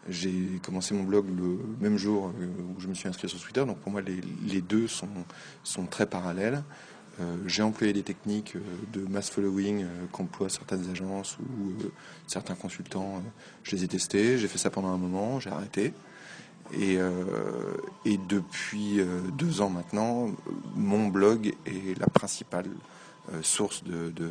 J'ai 0.07 0.59
commencé 0.63 0.93
mon 0.93 1.03
blog 1.03 1.25
le 1.27 1.59
même 1.81 1.97
jour 1.97 2.31
euh, 2.39 2.47
où 2.75 2.79
je 2.79 2.87
me 2.87 2.93
suis 2.93 3.09
inscrit 3.09 3.27
sur 3.27 3.39
Twitter, 3.39 3.65
donc 3.65 3.77
pour 3.79 3.91
moi 3.91 4.01
les, 4.01 4.61
deux 4.61 4.87
sont, 4.87 5.07
sont, 5.63 5.85
très 5.85 6.05
parallèles. 6.05 6.63
Euh, 7.19 7.35
j'ai 7.47 7.63
employé 7.63 7.91
des 7.91 8.03
techniques 8.03 8.55
euh, 8.55 8.61
de 8.93 9.05
mass 9.05 9.29
following 9.29 9.85
qu'emploient 10.13 10.49
certaines 10.49 10.89
agences 10.89 11.37
ou 11.39 11.73
certains 12.27 12.55
consultants. 12.55 13.21
je 13.63 13.75
les 13.75 13.83
ai 13.83 13.87
testés, 13.87 14.37
j'ai 14.37 14.47
fait 14.47 14.57
ça 14.57 14.69
pendant 14.69 14.89
un 14.89 14.97
moment, 14.97 15.39
j'ai 15.39 15.49
arrêté. 15.49 15.93
Et, 16.71 16.99
et, 18.05 18.19
depuis 18.29 19.01
deux 19.35 19.59
ans 19.61 19.71
maintenant, 19.71 20.27
mon 20.75 21.07
blog 21.07 21.55
est 21.65 21.99
la 21.99 22.05
principale 22.05 22.67
source 23.41 23.83
de, 23.83 24.11
de, 24.11 24.29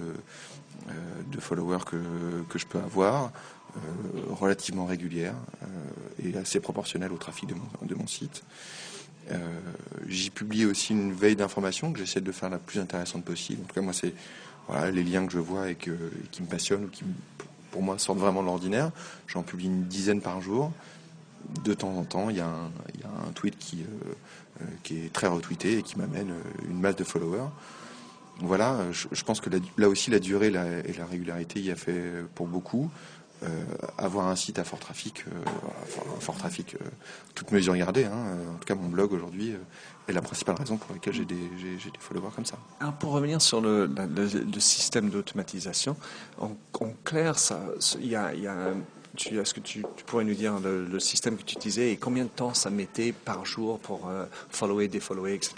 de 1.33 1.41
followers 1.41 1.85
que, 1.85 1.97
que, 2.49 2.61
je 2.61 2.67
peux 2.67 2.79
avoir. 2.79 3.33
Euh, 3.79 4.35
relativement 4.35 4.87
régulière 4.87 5.35
euh, 5.63 6.29
et 6.29 6.37
assez 6.37 6.61
proportionnelle 6.61 7.13
au 7.13 7.17
trafic 7.17 7.49
de 7.49 7.95
mon, 7.95 8.07
site. 8.07 8.43
Euh, 9.31 9.37
j'y 10.07 10.31
publie 10.31 10.65
aussi 10.65 10.93
une 10.93 11.13
veille 11.13 11.37
d'information 11.37 11.93
que 11.93 11.99
j'essaie 11.99 12.21
de 12.21 12.33
faire 12.33 12.51
la 12.51 12.59
plus 12.59 12.79
intéressante 12.79 13.25
possible. 13.25 13.63
En 13.63 13.67
tout 13.67 13.75
cas, 13.75 13.81
moi, 13.81 13.93
c'est 13.93 14.15
les 14.93 15.03
liens 15.03 15.27
que 15.27 15.33
je 15.33 15.39
vois 15.39 15.71
et, 15.71 15.75
qui 15.75 15.91
me 15.91 16.47
passionnent 16.47 16.85
ou 16.85 16.89
qui, 16.89 17.05
pour 17.71 17.83
moi, 17.83 17.99
sortent 17.99 18.19
vraiment 18.19 18.43
de 18.43 18.47
l'ordinaire. 18.47 18.91
J'en 19.27 19.43
publie 19.43 19.67
une 19.67 19.85
dizaine 19.85 20.21
par 20.21 20.41
jour. 20.41 20.73
De 21.65 21.73
temps 21.75 21.97
en 21.97 22.05
temps, 22.05 22.31
il 22.31 22.37
y 22.37 22.41
a 22.41 22.47
un, 22.47 23.33
tweet 23.35 23.59
qui 23.59 23.85
est 24.91 25.13
très 25.13 25.27
retweeté 25.27 25.79
et 25.79 25.83
qui 25.83 25.99
m'amène 25.99 26.33
une 26.69 26.81
masse 26.81 26.97
de 26.97 27.05
followers. 27.05 27.49
Voilà, 28.41 28.79
je, 28.93 29.25
pense 29.25 29.41
que 29.41 29.51
là 29.79 29.89
aussi, 29.89 30.11
la 30.11 30.21
durée 30.21 30.49
et 30.49 30.93
la 30.93 31.07
régularité 31.07 31.61
y 31.61 31.71
a 31.71 31.77
fait 31.77 32.25
pour 32.35 32.47
beaucoup. 32.47 32.91
Euh, 33.45 33.65
avoir 33.99 34.27
un 34.27 34.35
site 34.35 34.59
à 34.59 34.65
fort 34.65 34.81
trafic, 34.81 35.25
euh, 35.29 35.31
fort 36.19 36.37
trafic, 36.37 36.75
euh, 36.75 36.79
toutes 37.37 37.53
mesures 37.53 37.77
gardées. 37.77 38.05
Hein, 38.05 38.37
en 38.53 38.59
tout 38.59 38.65
cas, 38.65 38.75
mon 38.75 38.89
blog 38.89 39.13
aujourd'hui 39.13 39.55
est 40.09 40.13
la 40.13 40.23
principale 40.23 40.57
raison 40.57 40.77
pour 40.77 40.93
laquelle 40.93 41.13
j'ai 41.13 41.25
des, 41.25 41.37
des, 41.37 41.79
followers 42.01 42.31
comme 42.35 42.45
ça. 42.45 42.57
Alors 42.81 42.95
pour 42.95 43.13
revenir 43.13 43.41
sur 43.41 43.61
le, 43.61 43.89
système 44.59 45.09
d'automatisation, 45.11 45.95
en, 46.41 46.51
clair, 47.05 47.37
il 48.01 48.09
y 48.09 48.17
a, 48.17 48.33
est-ce 48.35 49.55
que 49.55 49.61
tu, 49.61 49.85
pourrais 50.07 50.25
nous 50.25 50.35
dire 50.35 50.59
le, 50.59 50.99
système 50.99 51.37
que 51.37 51.45
tu 51.45 51.55
utilisais 51.55 51.93
et 51.93 51.97
combien 51.97 52.25
de 52.25 52.31
temps 52.31 52.55
ça 52.55 52.71
mettait 52.71 53.13
par 53.13 53.47
jour 53.47 53.79
pour 53.79 54.11
follower, 54.51 54.89
défollower, 54.89 55.35
etc. 55.35 55.55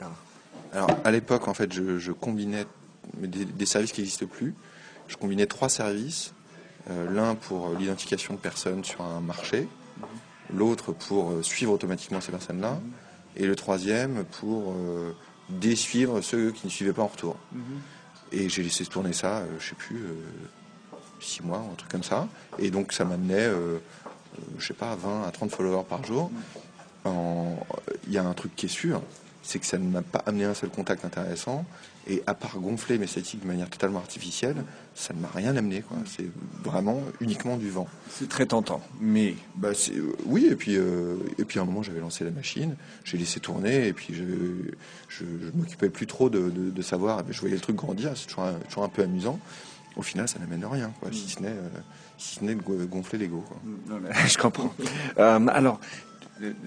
Alors 0.74 0.90
à 1.02 1.10
l'époque, 1.10 1.48
en 1.48 1.54
fait, 1.54 1.72
je, 1.72 2.12
combinais 2.12 2.66
des, 3.16 3.46
des, 3.46 3.66
services 3.66 3.92
qui 3.92 4.02
n'existent 4.02 4.26
plus. 4.26 4.54
Je 5.08 5.16
combinais 5.16 5.46
trois 5.46 5.70
services 5.70 6.34
euh, 6.34 6.39
l'un 6.88 7.34
pour 7.34 7.74
l'identification 7.78 8.34
de 8.34 8.38
personnes 8.38 8.84
sur 8.84 9.02
un 9.02 9.20
marché, 9.20 9.68
l'autre 10.52 10.92
pour 10.92 11.30
euh, 11.30 11.42
suivre 11.42 11.72
automatiquement 11.72 12.20
ces 12.20 12.32
personnes-là, 12.32 12.80
et 13.36 13.46
le 13.46 13.54
troisième 13.54 14.24
pour 14.24 14.72
euh, 14.72 15.14
désuivre 15.48 16.20
ceux 16.20 16.50
qui 16.50 16.66
ne 16.66 16.70
suivaient 16.70 16.92
pas 16.92 17.02
en 17.02 17.08
retour. 17.08 17.36
Et 18.32 18.48
j'ai 18.48 18.62
laissé 18.62 18.84
tourner 18.86 19.12
ça, 19.12 19.42
je 19.58 19.68
sais 19.68 19.74
plus, 19.74 20.04
six 21.20 21.42
mois, 21.42 21.58
un 21.58 21.74
truc 21.74 21.90
comme 21.90 22.02
ça. 22.02 22.28
Et 22.58 22.70
donc 22.70 22.92
ça 22.92 23.04
m'amenait, 23.04 23.50
je 24.56 24.66
sais 24.66 24.74
pas, 24.74 24.94
20 24.94 25.24
à 25.24 25.30
30 25.32 25.50
followers 25.50 25.84
par 25.88 26.04
jour. 26.04 26.30
Il 27.06 28.12
y 28.12 28.18
a 28.18 28.24
un 28.24 28.32
truc 28.34 28.54
qui 28.54 28.66
est 28.66 28.68
sûr, 28.68 29.02
c'est 29.42 29.58
que 29.58 29.66
ça 29.66 29.78
ne 29.78 29.88
m'a 29.88 30.02
pas 30.02 30.22
amené 30.26 30.44
un 30.44 30.54
seul 30.54 30.70
contact 30.70 31.04
intéressant. 31.04 31.64
Et 32.06 32.22
à 32.26 32.34
part 32.34 32.58
gonfler 32.58 32.98
mes 32.98 33.06
statistiques 33.06 33.42
de 33.42 33.46
manière 33.46 33.68
totalement 33.68 33.98
artificielle, 33.98 34.64
ça 34.94 35.12
ne 35.14 35.20
m'a 35.20 35.28
rien 35.28 35.54
amené. 35.56 35.84
C'est 36.06 36.28
vraiment 36.64 37.00
uniquement 37.20 37.56
du 37.56 37.70
vent. 37.70 37.86
C'est 38.08 38.28
très 38.28 38.46
tentant, 38.46 38.80
mais... 39.00 39.34
Bah, 39.56 39.68
euh, 39.68 40.12
oui, 40.24 40.48
et 40.50 40.56
puis, 40.56 40.76
euh, 40.76 41.16
et 41.38 41.44
puis 41.44 41.58
à 41.58 41.62
un 41.62 41.66
moment, 41.66 41.82
j'avais 41.82 42.00
lancé 42.00 42.24
la 42.24 42.30
machine, 42.30 42.74
j'ai 43.04 43.18
laissé 43.18 43.38
tourner, 43.38 43.86
et 43.86 43.92
puis 43.92 44.14
je 44.14 45.24
ne 45.24 45.50
m'occupais 45.54 45.90
plus 45.90 46.06
trop 46.06 46.30
de, 46.30 46.82
savoir. 46.82 47.22
Je 47.28 47.38
voyais 47.40 47.54
le 47.54 47.60
truc 47.60 47.76
grandir, 47.76 48.12
c'est 48.16 48.26
toujours, 48.26 48.46
toujours, 48.68 48.84
un 48.84 48.88
peu 48.88 49.02
amusant. 49.02 49.38
Au 49.96 50.02
final, 50.02 50.28
ça 50.28 50.38
n'amène 50.38 50.64
rien, 50.64 50.92
quoi, 51.00 51.10
si 51.12 51.28
ce 51.28 51.40
n'est... 51.40 51.48
Euh, 51.48 51.68
si 52.16 52.36
ce 52.36 52.44
n'est 52.44 52.54
de 52.54 52.84
gonfler 52.84 53.18
l'ego. 53.18 53.42
Je 54.26 54.36
comprends. 54.36 54.74
alors, 55.16 55.80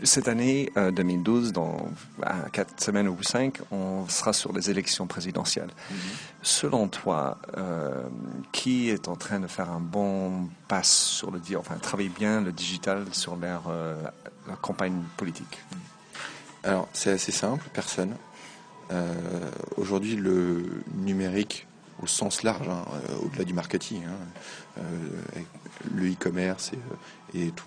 cette 0.04 0.28
année 0.28 0.72
2012, 0.76 1.50
euh, 1.50 1.52
dans 1.52 1.90
quatre 2.52 2.82
semaines 2.82 3.08
ou 3.08 3.22
cinq, 3.24 3.60
on 3.72 4.08
sera 4.08 4.34
sur 4.34 4.54
les 4.54 4.70
élections 4.70 5.08
présidentielles. 5.08 5.70
Mhm. 5.90 5.98
Selon 6.42 6.88
toi, 6.88 7.38
euh, 7.58 8.04
qui 8.52 8.90
est 8.90 9.08
en 9.08 9.16
train 9.16 9.40
de 9.40 9.48
faire 9.48 9.70
un 9.70 9.80
bon 9.80 10.50
passe 10.68 10.92
sur 10.92 11.32
le 11.32 11.40
enfin 11.58 11.76
travailler 11.76 12.10
bien 12.10 12.42
le 12.42 12.52
digital 12.52 13.06
sur 13.12 13.36
leur, 13.36 13.64
euh, 13.68 13.96
campagne 14.62 15.02
politique? 15.18 15.60
Alors 16.64 16.88
c'est 16.94 17.12
assez 17.12 17.32
simple, 17.32 17.66
personne. 17.74 18.16
Aujourd'hui, 19.78 20.16
le 20.16 20.84
numérique 20.98 21.66
au 22.04 22.06
sens 22.06 22.44
large, 22.44 22.70
hein, 22.70 22.86
au-delà 23.24 23.44
du 23.44 23.54
marketing, 23.54 24.04
hein, 24.06 24.82
le 25.96 26.12
e-commerce 26.12 26.72
et, 27.34 27.50
tout, 27.50 27.66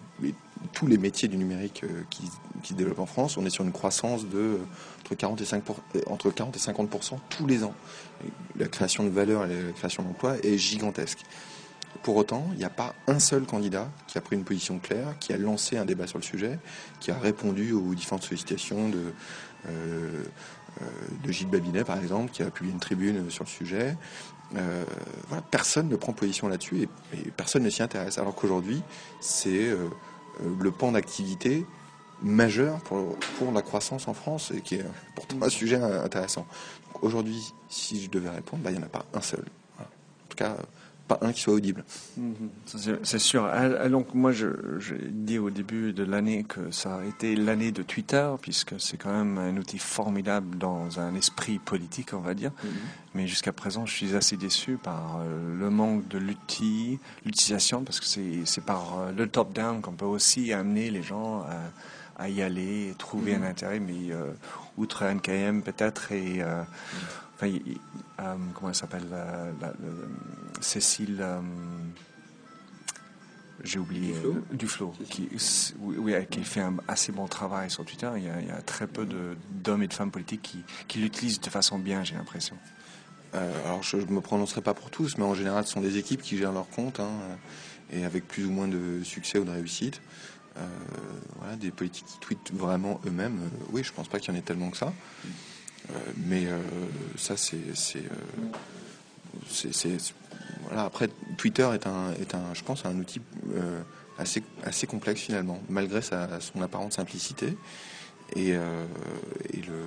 tous 0.72 0.86
les 0.86 0.98
métiers 0.98 1.28
du 1.28 1.36
numérique 1.36 1.82
euh, 1.84 2.02
qui, 2.10 2.28
se 2.62 2.74
développent 2.74 2.98
en 2.98 3.06
France, 3.06 3.36
on 3.36 3.46
est 3.46 3.50
sur 3.50 3.64
une 3.64 3.72
croissance 3.72 4.28
de 4.28 4.38
euh, 4.38 4.58
entre 5.00 5.14
40 5.14 5.40
et, 5.40 5.44
5 5.44 5.62
euh, 5.70 6.00
entre 6.08 6.30
40 6.30 6.56
et 6.56 6.58
50% 6.58 7.18
tous 7.28 7.46
les 7.46 7.64
ans. 7.64 7.74
La 8.56 8.66
création 8.66 9.04
de 9.04 9.10
valeur 9.10 9.44
et 9.46 9.62
la 9.62 9.72
création 9.72 10.02
d'emplois 10.02 10.36
est 10.42 10.58
gigantesque. 10.58 11.20
Pour 12.02 12.16
autant, 12.16 12.46
il 12.52 12.58
n'y 12.58 12.64
a 12.64 12.70
pas 12.70 12.94
un 13.06 13.18
seul 13.18 13.44
candidat 13.44 13.88
qui 14.06 14.18
a 14.18 14.20
pris 14.20 14.36
une 14.36 14.44
position 14.44 14.78
claire, 14.78 15.18
qui 15.18 15.32
a 15.32 15.38
lancé 15.38 15.76
un 15.76 15.84
débat 15.84 16.06
sur 16.06 16.18
le 16.18 16.24
sujet, 16.24 16.58
qui 17.00 17.10
a 17.10 17.18
répondu 17.18 17.72
aux 17.72 17.94
différentes 17.94 18.22
sollicitations 18.22 18.88
de, 18.88 19.12
de 21.24 21.32
Gilles 21.32 21.48
Babinet, 21.48 21.84
par 21.84 21.98
exemple, 21.98 22.30
qui 22.30 22.42
a 22.42 22.50
publié 22.50 22.72
une 22.72 22.80
tribune 22.80 23.30
sur 23.30 23.44
le 23.44 23.48
sujet. 23.48 23.96
personne 25.50 25.88
ne 25.88 25.96
prend 25.96 26.12
position 26.12 26.48
là-dessus 26.48 26.82
et, 26.82 27.30
personne 27.36 27.62
ne 27.62 27.70
s'y 27.70 27.82
intéresse. 27.82 28.18
Alors 28.18 28.34
qu'aujourd'hui, 28.34 28.82
c'est 29.20 29.68
euh, 29.68 29.88
le 30.40 30.70
pan 30.70 30.92
d'activité 30.92 31.64
majeur 32.22 32.80
pour, 32.80 33.16
pour 33.38 33.52
la 33.52 33.62
croissance 33.62 34.08
en 34.08 34.14
France 34.14 34.52
et 34.54 34.60
qui 34.60 34.76
est 34.76 34.84
pourtant 35.14 35.36
un 35.42 35.48
sujet 35.48 35.76
intéressant. 35.76 36.46
Aujourd'hui, 37.02 37.52
si 37.68 38.02
je 38.02 38.10
devais 38.10 38.30
répondre, 38.30 38.62
bah, 38.62 38.70
il 38.70 38.78
n'y 38.78 38.82
en 38.82 38.86
a 38.86 38.90
pas 38.90 39.04
un 39.12 39.20
seul. 39.20 39.44
En 39.78 39.84
tout 40.28 40.36
cas, 40.36 40.56
pas 41.06 41.18
un 41.22 41.32
qui 41.32 41.40
soit 41.40 41.54
audible. 41.54 41.84
Mhm. 42.16 42.50
C'est 43.02 43.18
sûr. 43.18 43.44
Ah, 43.44 43.68
ah, 43.80 43.88
donc 43.88 44.14
moi, 44.14 44.32
je, 44.32 44.48
dit 45.08 45.38
au 45.38 45.50
début 45.50 45.92
de 45.92 46.04
l'année 46.04 46.44
que 46.44 46.70
ça 46.70 46.96
a 46.96 47.04
été 47.04 47.36
l'année 47.36 47.72
de 47.72 47.82
Twitter, 47.82 48.28
puisque 48.40 48.74
c'est 48.78 48.96
quand 48.96 49.12
même 49.12 49.38
un 49.38 49.56
outil 49.56 49.78
formidable 49.78 50.58
dans 50.58 51.00
un 51.00 51.14
esprit 51.14 51.58
politique, 51.58 52.12
on 52.12 52.20
va 52.20 52.34
dire. 52.34 52.52
Mhm. 52.62 52.70
Mais 53.14 53.26
jusqu'à 53.26 53.52
présent, 53.52 53.86
je 53.86 53.94
suis 53.94 54.14
assez 54.14 54.36
déçu 54.36 54.78
par 54.82 55.18
euh, 55.20 55.58
le 55.58 55.70
manque 55.70 56.06
de 56.08 56.18
l'outil, 56.18 56.98
l'utilisation, 57.24 57.84
parce 57.84 58.00
que 58.00 58.06
c'est 58.06 58.64
par 58.64 58.98
euh, 58.98 59.12
le 59.12 59.26
top-down 59.26 59.80
qu'on 59.80 59.92
peut 59.92 60.04
aussi 60.04 60.52
amener 60.52 60.90
les 60.90 61.02
gens 61.02 61.40
à 61.40 61.56
à 62.18 62.28
y 62.28 62.42
aller, 62.42 62.90
et 62.90 62.94
trouver 62.94 63.34
un 63.34 63.40
mm. 63.40 63.44
intérêt, 63.44 63.80
mais 63.80 64.14
outre 64.76 65.04
NKM 65.04 65.62
peut-être 65.62 66.12
et 66.12 66.42
enfin, 67.34 67.58
comment 68.54 68.68
elle 68.68 68.74
s'appelle, 68.74 69.06
Cécile 70.60 71.24
j'ai 73.64 73.78
oublié 73.78 74.14
Duflo, 74.52 74.92
qui, 75.08 75.28
oui, 75.80 76.14
qui 76.30 76.44
fait 76.44 76.60
un 76.60 76.76
assez 76.88 77.12
bon 77.12 77.26
travail 77.26 77.70
sur 77.70 77.84
Twitter. 77.84 78.10
Il 78.16 78.24
y 78.24 78.50
a, 78.50 78.62
très 78.62 78.86
peu 78.86 79.06
d'hommes 79.50 79.82
et 79.82 79.88
de 79.88 79.94
femmes 79.94 80.10
politiques 80.10 80.42
qui, 80.42 80.64
qui 80.88 80.98
l'utilisent 80.98 81.40
de 81.40 81.50
façon 81.50 81.78
bien, 81.78 82.04
j'ai 82.04 82.14
l'impression. 82.14 82.56
Euh, 83.34 83.64
alors 83.64 83.82
je 83.82 83.96
ne 83.96 84.12
me 84.12 84.20
prononcerai 84.20 84.60
pas 84.60 84.74
pour 84.74 84.90
tous, 84.90 85.18
mais 85.18 85.24
en 85.24 85.34
général 85.34 85.66
ce 85.66 85.72
sont 85.72 85.80
des 85.80 85.98
équipes 85.98 86.22
qui 86.22 86.38
gèrent 86.38 86.52
leur 86.52 86.68
compte 86.68 87.00
hein, 87.00 87.10
et 87.92 88.04
avec 88.04 88.26
plus 88.26 88.46
ou 88.46 88.50
moins 88.50 88.68
de 88.68 89.02
succès 89.02 89.38
ou 89.38 89.44
de 89.44 89.50
réussite. 89.50 90.00
Euh, 90.58 91.56
des 91.60 91.70
politiques 91.70 92.06
qui 92.06 92.18
tweetent 92.18 92.52
vraiment 92.52 93.00
eux-mêmes. 93.06 93.38
Euh, 93.40 93.66
oui, 93.70 93.82
je 93.82 93.92
pense 93.92 94.08
pas 94.08 94.18
qu'il 94.18 94.34
y 94.34 94.36
en 94.36 94.38
ait 94.38 94.42
tellement 94.42 94.70
que 94.70 94.76
ça. 94.76 94.92
mais 96.16 96.46
ça, 97.16 97.36
c'est, 97.36 97.60
voilà. 100.66 100.84
Après, 100.84 101.08
Twitter 101.38 101.68
est 101.72 101.86
un, 101.86 102.12
est 102.20 102.34
un, 102.34 102.52
je 102.52 102.62
pense, 102.62 102.84
un 102.84 102.98
outil 102.98 103.22
assez, 104.18 104.42
assez 104.64 104.86
complexe 104.86 105.20
finalement, 105.20 105.60
malgré 105.68 106.02
sa, 106.02 106.40
son 106.40 106.60
apparente 106.62 106.92
simplicité 106.92 107.56
et 108.34 108.52
le 108.52 109.86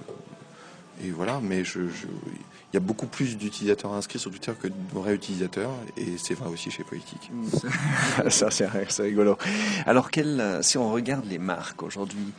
et 1.03 1.11
voilà, 1.11 1.39
mais 1.41 1.63
je, 1.63 1.79
il 1.81 2.75
y 2.75 2.77
a 2.77 2.81
beaucoup 2.81 3.07
plus 3.07 3.37
d'utilisateurs 3.37 3.93
inscrits 3.93 4.19
sur 4.19 4.29
Twitter 4.29 4.51
que 4.59 4.67
de 4.67 4.73
vrais 4.93 5.15
utilisateurs, 5.15 5.71
et 5.97 6.17
c'est 6.17 6.35
vrai 6.35 6.49
aussi 6.49 6.69
chez 6.69 6.83
Politique. 6.83 7.31
Ça, 8.29 8.51
c'est 8.51 8.67
rigolo. 8.67 9.37
Alors, 9.85 10.11
quel, 10.11 10.59
si 10.61 10.77
on 10.77 10.91
regarde 10.91 11.25
les 11.25 11.39
marques 11.39 11.81
aujourd'hui 11.81 12.33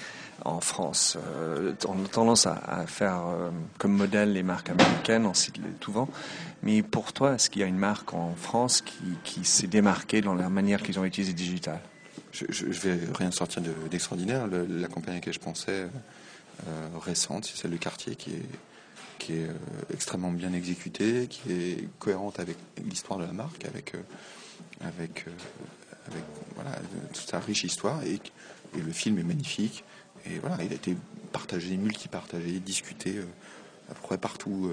en 0.45 0.61
France, 0.61 1.19
euh, 1.27 1.73
on 1.89 2.05
a 2.05 2.09
tendance 2.09 2.47
à, 2.47 2.87
faire 2.87 3.27
euh, 3.27 3.51
comme 3.79 3.93
modèle 3.93 4.33
les 4.33 4.43
marques 4.43 4.71
américaines, 4.71 5.27
on 5.27 5.35
cite 5.35 5.59
les 5.59 5.71
tout 5.81 5.93
vent. 5.93 6.09
Mais 6.63 6.83
pour 6.83 7.13
toi, 7.13 7.35
est-ce 7.35 7.51
qu'il 7.51 7.63
y 7.63 7.65
a 7.65 7.69
une 7.69 7.79
marque 7.79 8.15
en 8.15 8.35
France 8.37 8.83
qui, 8.83 9.03
qui 9.25 9.45
s'est 9.45 9.67
démarquée 9.67 10.21
dans 10.21 10.35
la 10.35 10.49
manière 10.49 10.83
qu'ils 10.83 10.99
ont 10.99 11.05
utilisé 11.05 11.33
digital? 11.33 11.81
Je, 12.33 12.45
je, 12.49 12.67
vais 12.67 12.99
rien 13.19 13.33
sortir 13.33 13.61
d'extraordinaire. 13.91 14.47
la 14.47 14.87
compagnie 14.87 15.17
à 15.17 15.21
laquelle 15.21 15.33
je 15.33 15.41
pensais 15.41 15.73
euh, 15.73 15.89
récente, 17.01 17.45
c'est 17.45 17.57
celle 17.57 17.71
de 17.71 17.77
Cartier 17.77 18.17
qui 18.17 18.31
est 18.31 18.47
qui 19.21 19.35
est 19.35 19.49
euh, 19.49 19.55
extrêmement 19.93 20.33
bien 20.33 20.53
exécutée, 20.53 21.29
qui 21.29 21.53
est 21.53 21.89
cohérente 22.01 22.41
avec 22.41 22.57
l'histoire 22.85 23.21
de 23.21 23.25
la 23.27 23.33
marque, 23.33 23.65
avec, 23.67 23.95
euh, 23.95 24.01
avec, 24.81 25.27
voilà, 26.57 26.77
toute 27.13 27.29
sa 27.29 27.39
riche 27.39 27.63
histoire. 27.63 28.03
Et, 28.03 28.15
et, 28.15 28.81
le 28.81 28.91
film 28.91 29.19
est 29.19 29.23
magnifique. 29.23 29.85
Et 30.27 30.39
voilà, 30.39 30.57
il 30.65 30.73
a 30.73 30.75
été 30.75 30.97
partagé, 31.33 31.77
multi-partagé, 31.77 32.59
discuté 32.59 33.21
à 33.91 33.95
peu 33.95 34.01
près 34.03 34.19
partout 34.19 34.71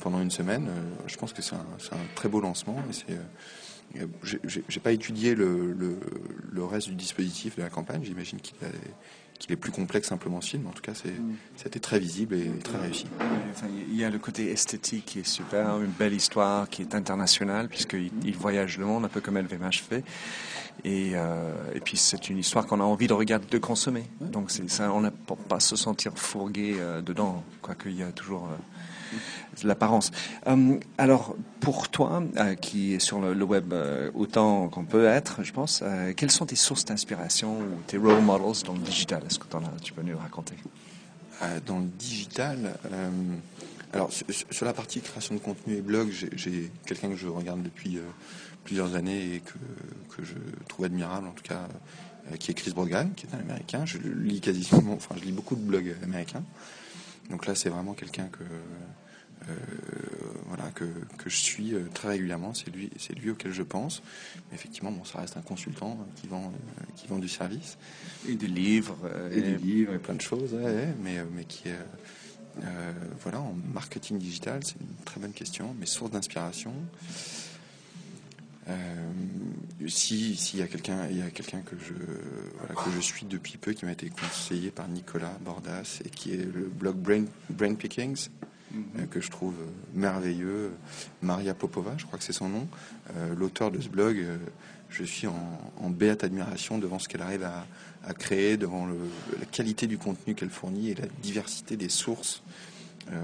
pendant 0.00 0.20
une 0.20 0.30
semaine. 0.30 0.68
Je 1.06 1.16
pense 1.16 1.32
que 1.32 1.42
c'est 1.42 1.54
un, 1.54 1.66
un, 1.92 1.98
très 2.14 2.28
beau 2.28 2.40
lancement. 2.40 2.76
Et 3.08 4.00
j'ai 4.22 4.80
pas 4.80 4.92
étudié 4.92 5.34
le, 5.34 5.72
le, 5.72 5.98
le, 6.52 6.64
reste 6.64 6.88
du 6.88 6.94
dispositif 6.94 7.56
de 7.56 7.62
la 7.62 7.70
campagne. 7.70 8.04
J'imagine 8.04 8.40
qu'il 8.40 8.56
a 8.64 8.68
qu'il 9.38 9.52
est 9.52 9.56
plus 9.56 9.72
complexe 9.72 10.08
simplement 10.08 10.40
ce 10.40 10.50
film. 10.50 10.66
En 10.66 10.70
tout 10.70 10.82
cas, 10.82 10.94
c'est, 10.94 11.14
c'était 11.56 11.80
très 11.80 11.98
visible 11.98 12.34
et 12.34 12.50
très 12.62 12.78
réussi. 12.78 13.06
il 13.90 13.96
y 13.96 14.04
a 14.04 14.10
le 14.10 14.18
côté 14.18 14.50
esthétique 14.50 15.04
qui 15.04 15.20
est 15.20 15.28
super, 15.28 15.80
une 15.80 15.90
belle 15.90 16.14
histoire 16.14 16.68
qui 16.68 16.82
est 16.82 16.94
internationale, 16.94 17.68
puisqu'il 17.68 18.10
il 18.24 18.36
voyage 18.36 18.78
le 18.78 18.86
monde, 18.86 19.04
un 19.04 19.08
peu 19.08 19.20
comme 19.20 19.38
LVMH 19.38 19.82
fait. 19.88 20.04
Et, 20.84 21.12
euh, 21.14 21.52
et 21.74 21.80
puis, 21.80 21.96
c'est 21.96 22.28
une 22.28 22.38
histoire 22.38 22.66
qu'on 22.66 22.80
a 22.80 22.84
envie 22.84 23.06
de 23.06 23.12
regarder, 23.12 23.46
de 23.48 23.58
consommer. 23.58 24.04
Donc, 24.20 24.50
c'est 24.50 24.68
ça, 24.68 24.92
on 24.92 25.00
n'a 25.00 25.10
pas 25.10 25.60
se 25.60 25.76
sentir 25.76 26.12
fourgué 26.16 26.76
euh, 26.78 27.00
dedans, 27.00 27.42
quoique 27.62 27.88
il 27.88 27.96
y 27.96 28.02
a 28.02 28.12
toujours. 28.12 28.44
Euh, 28.44 28.56
l'apparence. 29.62 30.10
Euh, 30.46 30.78
alors, 30.98 31.36
pour 31.60 31.88
toi, 31.88 32.22
euh, 32.36 32.54
qui 32.54 32.94
est 32.94 32.98
sur 32.98 33.20
le, 33.20 33.44
web 33.44 33.72
euh, 33.72 34.10
autant 34.14 34.68
qu'on 34.68 34.84
peut 34.84 35.06
être, 35.06 35.42
je 35.42 35.52
pense, 35.52 35.82
quelles 36.16 36.30
sont 36.30 36.46
tes 36.46 36.56
sources 36.56 36.84
d'inspiration 36.84 37.58
ou 37.58 37.80
tes 37.86 37.96
role 37.96 38.22
models 38.22 38.62
dans 38.64 38.74
le 38.74 38.80
digital? 38.80 39.22
Est-ce 39.26 39.38
que 39.38 39.46
tu 39.82 39.92
peux 39.92 40.02
nous 40.02 40.18
raconter? 40.18 40.56
Dans 41.66 41.78
le 41.78 41.86
digital, 41.98 42.74
alors 43.92 44.10
sur, 44.10 44.64
la 44.64 44.72
partie 44.72 45.00
création 45.00 45.34
de 45.34 45.40
contenu 45.40 45.74
et 45.74 45.82
blog, 45.82 46.10
j'ai 46.10 46.70
quelqu'un 46.86 47.10
que 47.10 47.16
je 47.16 47.28
regarde 47.28 47.62
depuis 47.62 47.98
plusieurs 48.64 48.94
années 48.94 49.34
et 49.34 49.40
que, 49.40 50.16
que, 50.16 50.24
je 50.24 50.34
trouve 50.68 50.86
admirable, 50.86 51.26
en 51.26 51.32
tout 51.32 51.42
cas, 51.42 51.68
qui 52.38 52.50
est 52.50 52.54
Chris 52.54 52.70
Brogan, 52.70 53.10
qui 53.14 53.26
est 53.26 53.34
un 53.34 53.40
Américain. 53.40 53.84
Je 53.84 53.98
lis 53.98 54.40
quasiment, 54.40 54.94
enfin, 54.94 55.16
je 55.18 55.24
lis 55.24 55.32
beaucoup 55.32 55.56
de 55.56 55.60
blogs 55.60 55.94
américains. 56.02 56.44
Donc 57.30 57.46
là, 57.46 57.54
c'est 57.54 57.68
vraiment 57.68 57.94
quelqu'un 57.94 58.28
que 58.28 58.44
voilà, 60.46 60.70
que, 60.70 60.84
que, 61.18 61.28
je 61.28 61.36
suis 61.36 61.74
euh, 61.74 61.88
très 61.92 62.08
régulièrement. 62.08 62.54
C'est 62.54 62.70
lui, 62.74 62.90
c'est 62.98 63.14
lui 63.14 63.30
auquel 63.30 63.52
je 63.52 63.62
pense. 63.62 64.02
Mais 64.48 64.56
effectivement, 64.56 64.92
bon, 64.92 65.04
ça 65.04 65.18
reste 65.18 65.36
un 65.36 65.42
consultant 65.42 65.98
qui 66.16 66.26
vend, 66.26 66.52
euh, 66.52 66.84
qui 66.96 67.06
vend 67.06 67.18
du 67.18 67.28
service. 67.28 67.76
Et 68.28 68.34
des 68.34 68.46
livres. 68.46 68.96
et, 69.32 69.40
des 69.40 69.56
livres 69.56 69.94
et 69.94 69.98
plein 69.98 70.14
de 70.14 70.20
choses, 70.20 70.54
mais, 71.02 71.24
mais 71.34 71.44
qui 71.44 71.68
est. 71.68 72.62
voilà, 73.20 73.40
en 73.40 73.54
marketing 73.72 74.18
digital, 74.18 74.62
c'est 74.64 74.80
une 74.80 75.04
très 75.04 75.20
bonne 75.20 75.32
question. 75.32 75.74
Mes 75.78 75.86
sources 75.86 76.12
d'inspiration. 76.12 76.72
si 79.88 80.36
s'il 80.36 80.60
y 80.60 80.62
a 80.62 80.66
quelqu'un, 80.66 81.06
il 81.10 81.18
y 81.18 81.22
a 81.22 81.30
quelqu'un 81.30 81.60
que 81.60 81.76
je 81.76 81.94
voilà, 82.58 82.74
que 82.74 82.90
je 82.94 83.00
suis 83.00 83.26
depuis 83.26 83.58
peu 83.58 83.72
qui 83.72 83.84
m'a 83.84 83.92
été 83.92 84.08
conseillé 84.08 84.70
par 84.70 84.88
Nicolas 84.88 85.36
Bordas 85.40 86.00
et 86.04 86.08
qui 86.08 86.32
est 86.32 86.44
le 86.44 86.70
blog 86.72 86.96
Brain, 86.96 87.24
Brain 87.50 87.74
Pickings 87.74 88.28
euh, 88.98 89.06
que 89.06 89.20
je 89.20 89.30
trouve 89.30 89.54
euh, 89.54 89.70
merveilleux. 89.94 90.72
Maria 91.22 91.54
Popova, 91.54 91.94
je 91.96 92.04
crois 92.04 92.18
que 92.18 92.24
c'est 92.24 92.32
son 92.32 92.48
nom, 92.48 92.68
euh, 93.16 93.34
l'auteur 93.34 93.70
de 93.70 93.80
ce 93.80 93.88
blog. 93.88 94.24
je 94.90 95.04
suis 95.04 95.26
en, 95.26 95.90
béate 95.90 96.24
admiration 96.24 96.78
devant 96.78 96.98
ce 96.98 97.08
qu'elle 97.08 97.22
arrive 97.22 97.44
à, 97.44 98.14
créer, 98.14 98.56
devant 98.56 98.86
la 98.86 99.46
qualité 99.46 99.86
du 99.86 99.96
contenu 99.96 100.34
qu'elle 100.34 100.50
fournit 100.50 100.90
et 100.90 100.94
la 100.94 101.06
diversité 101.22 101.76
des 101.76 101.88
sources. 101.88 102.42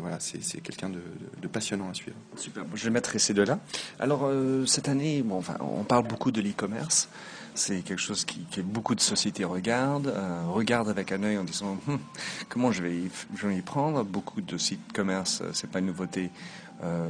Voilà, 0.01 0.19
c'est 0.21 0.61
quelqu'un 0.61 0.91
de, 0.91 1.01
passionnant 1.49 1.91
à 1.91 1.95
suivre. 1.95 2.17
Super, 2.37 2.65
je 2.75 2.85
vais 2.85 2.91
mettre 2.91 3.19
ces 3.19 3.35
deux-là. 3.35 3.59
Alors, 3.99 4.31
cette 4.67 4.89
année, 4.89 5.23
bon, 5.23 5.39
enfin, 5.39 5.57
on 5.61 5.85
parle 5.85 6.07
beaucoup 6.07 6.31
de 6.31 6.41
l'e-commerce. 6.41 7.09
C'est 7.55 7.83
quelque 7.83 8.01
chose 8.01 8.25
qui, 8.25 8.45
que 8.45 8.61
beaucoup 8.61 8.95
de 8.95 9.01
sociétés 9.01 9.45
regardent, 9.45 10.09
euh, 10.09 10.45
regardent 10.49 10.89
avec 10.89 11.13
un 11.13 11.23
œil 11.23 11.37
en 11.37 11.45
disant 11.45 11.79
hum, 11.89 11.99
comment 12.49 12.73
je 12.73 12.83
vais, 12.83 12.97
y, 12.97 13.11
je 13.37 13.47
vais 13.47 13.57
y 13.57 13.63
prendre? 13.63 14.05
Beaucoup 14.05 14.41
de 14.41 14.57
sites 14.57 14.93
commerce, 14.93 15.41
euh, 15.43 15.51
c'est 15.53 15.69
pas 15.69 15.81
une 15.81 15.87
nouveauté, 15.87 16.31
euh, 16.83 17.09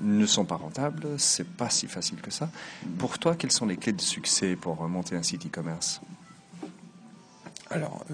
ne 0.00 0.26
sont 0.26 0.44
pas 0.44 0.56
rentables. 0.56 1.18
C'est 1.18 1.48
pas 1.48 1.70
si 1.70 1.86
facile 1.86 2.20
que 2.20 2.30
ça. 2.30 2.50
Pour 2.98 3.18
toi, 3.18 3.34
quelles 3.34 3.52
sont 3.52 3.66
les 3.66 3.76
clés 3.76 3.92
de 3.92 4.00
succès 4.00 4.56
pour 4.56 4.86
monter 4.88 5.16
un 5.16 5.22
site 5.22 5.46
e-commerce? 5.46 6.00
Alors, 7.70 8.04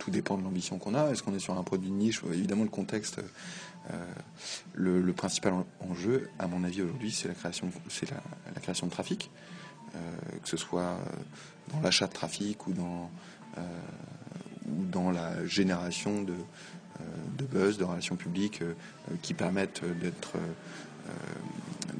tout 0.00 0.10
dépend 0.10 0.36
de 0.36 0.42
l'ambition 0.42 0.78
qu'on 0.78 0.94
a. 0.94 1.10
Est-ce 1.10 1.22
qu'on 1.22 1.34
est 1.34 1.40
sur 1.40 1.56
un 1.56 1.62
produit 1.62 1.90
de 1.90 1.94
niche? 1.94 2.22
Évidemment, 2.32 2.64
le 2.64 2.70
contexte. 2.70 3.20
le, 4.74 5.12
principal 5.12 5.54
enjeu, 5.88 6.28
à 6.40 6.48
mon 6.48 6.64
avis, 6.64 6.82
aujourd'hui, 6.82 7.12
c'est 7.12 7.28
la 7.28 7.34
création, 7.34 7.70
la, 8.54 8.60
création 8.60 8.86
de 8.86 8.92
trafic. 8.92 9.30
Euh, 9.96 9.98
que 10.42 10.48
ce 10.48 10.56
soit 10.56 10.82
euh, 10.82 11.72
dans 11.72 11.80
l'achat 11.80 12.06
de 12.06 12.12
trafic 12.12 12.68
ou 12.68 12.72
dans, 12.72 13.10
euh, 13.58 13.60
ou 14.66 14.84
dans 14.84 15.10
la 15.10 15.44
génération 15.46 16.22
de, 16.22 16.34
de 17.36 17.44
buzz, 17.44 17.76
de 17.76 17.84
relations 17.84 18.14
publiques 18.14 18.62
qui 19.22 19.34
permettent 19.34 19.82
d'être 20.00 20.34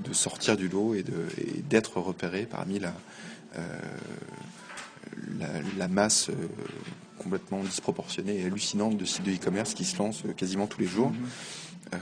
de 0.05 0.13
sortir 0.13 0.57
du 0.57 0.69
lot 0.69 0.95
et 0.95 1.03
d'être 1.69 1.99
repéré 1.99 2.47
parmi 2.47 2.79
la, 2.79 2.93
la, 5.79 5.89
masse 5.89 6.31
complètement 7.23 7.63
disproportionnée 7.63 8.41
et 8.41 8.45
hallucinante 8.45 8.97
de 8.97 9.05
sites 9.05 9.25
de 9.25 9.33
e-commerce 9.33 9.75
qui 9.75 9.85
se 9.85 9.99
lancent 9.99 10.25
quasiment 10.37 10.67
tous 10.67 10.81
les 10.81 10.87
jours. 10.87 11.13
Mm-hmm. 11.13 11.99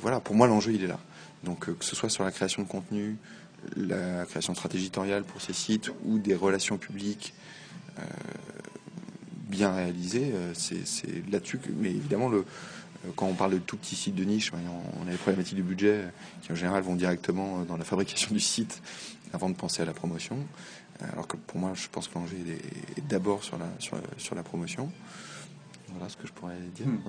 voilà, 0.00 0.20
pour 0.20 0.34
moi 0.34 0.46
l'enjeu 0.46 0.72
il 0.72 0.84
est 0.84 0.88
là. 0.88 0.98
Donc 1.44 1.66
que 1.66 1.84
ce 1.84 1.94
soit 1.94 2.08
sur 2.08 2.24
la 2.24 2.30
création 2.32 2.62
de 2.62 2.68
contenu, 2.68 3.16
la 3.76 4.24
création 4.26 4.52
de 4.52 4.58
stratégie 4.58 4.84
éditoriale 4.84 5.24
pour 5.24 5.40
ces 5.40 5.52
sites 5.52 5.90
ou 6.04 6.18
des 6.18 6.34
relations 6.34 6.78
publiques 6.78 7.34
euh, 7.98 8.02
bien 9.48 9.72
réalisées, 9.72 10.32
euh, 10.34 10.52
c'est 10.54 11.30
là-dessus 11.30 11.58
que, 11.58 11.68
mais 11.76 11.90
évidemment, 11.90 12.28
le, 12.28 12.38
euh, 12.38 13.10
quand 13.14 13.26
on 13.26 13.34
parle 13.34 13.52
de 13.52 13.58
tout 13.58 13.76
petits 13.76 13.94
sites 13.94 14.14
de 14.14 14.24
niche, 14.24 14.52
on 14.52 15.06
a 15.06 15.10
les 15.10 15.16
problématiques 15.16 15.54
du 15.54 15.62
budget 15.62 16.06
qui 16.42 16.50
en 16.50 16.54
général 16.54 16.82
vont 16.82 16.96
directement 16.96 17.62
dans 17.62 17.76
la 17.76 17.84
fabrication 17.84 18.32
du 18.32 18.40
site 18.40 18.82
avant 19.32 19.48
de 19.48 19.54
penser 19.54 19.82
à 19.82 19.84
la 19.84 19.92
promotion. 19.92 20.36
Alors 21.12 21.26
que 21.26 21.36
pour 21.36 21.58
moi, 21.58 21.72
je 21.74 21.88
pense 21.88 22.08
que 22.08 22.14
l'enjeu 22.14 22.36
est, 22.96 23.00
d'abord 23.08 23.42
sur 23.42 23.58
la, 23.58 23.66
sur, 23.78 24.34
la 24.34 24.42
promotion. 24.42 24.90
Voilà 25.88 26.08
ce 26.08 26.16
que 26.16 26.26
je 26.26 26.32
pourrais 26.32 26.58
dire. 26.74 26.86
Hmm. 26.86 27.00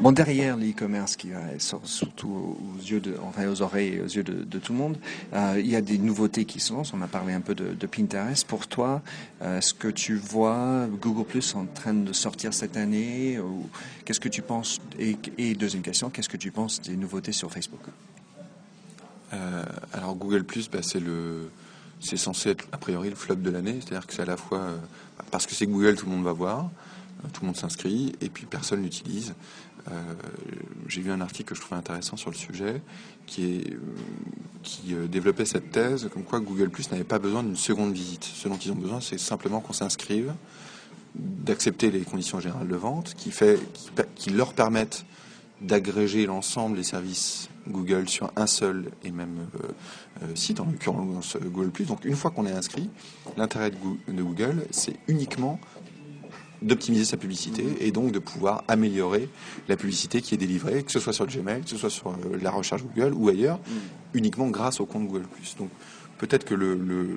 Bon, 0.00 0.10
derrière 0.10 0.56
l'e-commerce 0.56 1.14
qui 1.14 1.30
est 1.30 1.58
surtout 1.84 2.58
aux 2.60 2.82
yeux 2.82 2.98
de, 2.98 3.16
enfin 3.22 3.46
aux 3.48 3.62
oreilles 3.62 3.94
et 3.94 4.00
aux 4.00 4.08
yeux 4.08 4.24
de, 4.24 4.58
tout 4.58 4.72
le 4.72 4.78
monde, 4.78 4.98
euh, 5.32 5.54
il 5.58 5.68
y 5.68 5.76
a 5.76 5.80
des 5.80 5.98
nouveautés 5.98 6.44
qui 6.46 6.58
se 6.58 6.72
lancent. 6.72 6.92
On 6.94 7.00
a 7.00 7.06
parlé 7.06 7.32
un 7.32 7.40
peu 7.40 7.54
de, 7.54 7.86
Pinterest. 7.86 8.44
Pour 8.44 8.66
toi, 8.66 9.02
euh, 9.42 9.58
est-ce 9.58 9.72
que 9.72 9.86
tu 9.86 10.16
vois 10.16 10.88
Google 11.00 11.24
Plus 11.24 11.54
en 11.54 11.66
train 11.66 11.94
de 11.94 12.12
sortir 12.12 12.52
cette 12.52 12.76
année 12.76 13.38
ou 13.38 13.68
Qu'est-ce 14.04 14.20
que 14.20 14.28
tu 14.28 14.42
penses 14.42 14.80
et, 14.98 15.54
deuxième 15.54 15.82
question, 15.82 16.10
qu'est-ce 16.10 16.28
que 16.28 16.36
tu 16.36 16.50
penses 16.50 16.82
des 16.82 16.96
nouveautés 16.96 17.32
sur 17.32 17.52
Facebook? 17.52 17.82
Euh, 19.32 19.64
Alors 19.92 20.16
Google 20.16 20.42
Plus, 20.42 20.68
bah, 20.68 20.80
c'est 20.82 21.00
le 21.00 21.50
c'est 22.04 22.16
censé 22.16 22.50
être 22.50 22.66
a 22.72 22.78
priori 22.78 23.10
le 23.10 23.16
flop 23.16 23.36
de 23.36 23.50
l'année, 23.50 23.78
c'est-à-dire 23.80 24.06
que 24.06 24.14
c'est 24.14 24.22
à 24.22 24.26
la 24.26 24.36
fois 24.36 24.68
parce 25.30 25.46
que 25.46 25.54
c'est 25.54 25.66
Google, 25.66 25.96
tout 25.96 26.06
le 26.06 26.12
monde 26.12 26.24
va 26.24 26.32
voir, 26.32 26.70
tout 27.32 27.42
le 27.42 27.46
monde 27.46 27.56
s'inscrit 27.56 28.12
et 28.20 28.28
puis 28.28 28.46
personne 28.46 28.82
l'utilise. 28.82 29.34
Euh, 29.90 30.14
j'ai 30.88 31.02
vu 31.02 31.10
un 31.10 31.20
article 31.20 31.50
que 31.50 31.54
je 31.54 31.60
trouvais 31.60 31.76
intéressant 31.76 32.16
sur 32.16 32.30
le 32.30 32.36
sujet 32.36 32.80
qui, 33.26 33.64
euh, 33.66 34.92
euh, 34.92 35.06
développait 35.06 35.44
cette 35.44 35.70
thèse 35.72 36.08
comme 36.12 36.22
quoi 36.22 36.40
Google 36.40 36.70
Plus 36.70 36.90
n'avait 36.90 37.04
pas 37.04 37.18
besoin 37.18 37.42
d'une 37.42 37.56
seconde 37.56 37.92
visite. 37.92 38.24
Ce 38.24 38.48
dont 38.48 38.56
ils 38.56 38.72
ont 38.72 38.76
besoin, 38.76 39.00
c'est 39.00 39.18
simplement 39.18 39.60
qu'on 39.60 39.74
s'inscrive, 39.74 40.32
d'accepter 41.14 41.90
les 41.90 42.00
conditions 42.00 42.40
générales 42.40 42.68
de 42.68 42.76
vente, 42.76 43.14
qui, 43.14 44.30
leur 44.30 44.54
permettent 44.54 45.04
d'agréger 45.60 46.26
l'ensemble 46.26 46.76
des 46.76 46.82
services 46.82 47.48
Google 47.68 48.08
sur 48.08 48.30
un 48.36 48.46
seul 48.46 48.90
et 49.02 49.10
même 49.10 49.46
site, 50.34 50.60
en 50.60 50.66
l'occurrence 50.66 51.36
Google 51.36 51.70
Plus. 51.70 51.84
Donc 51.86 52.04
une 52.04 52.16
fois 52.16 52.30
qu'on 52.30 52.46
est 52.46 52.52
inscrit, 52.52 52.90
l'intérêt 53.36 53.70
de 53.70 54.22
Google, 54.22 54.66
c'est 54.70 54.96
uniquement 55.08 55.58
d'optimiser 56.64 57.04
sa 57.04 57.16
publicité 57.16 57.64
et 57.80 57.92
donc 57.92 58.10
de 58.10 58.18
pouvoir 58.18 58.64
améliorer 58.68 59.28
la 59.68 59.76
publicité 59.76 60.20
qui 60.22 60.34
est 60.34 60.38
délivrée, 60.38 60.82
que 60.82 60.90
ce 60.90 60.98
soit 60.98 61.12
sur 61.12 61.26
le 61.26 61.30
Gmail, 61.30 61.62
que 61.62 61.70
ce 61.70 61.76
soit 61.76 61.90
sur 61.90 62.10
euh, 62.10 62.38
la 62.40 62.50
recherche 62.50 62.82
Google 62.82 63.12
ou 63.14 63.28
ailleurs, 63.28 63.58
mm. 63.58 64.14
uniquement 64.14 64.48
grâce 64.48 64.80
au 64.80 64.86
compte 64.86 65.06
Google+. 65.06 65.26
Donc 65.58 65.70
peut-être 66.18 66.44
que 66.44 66.54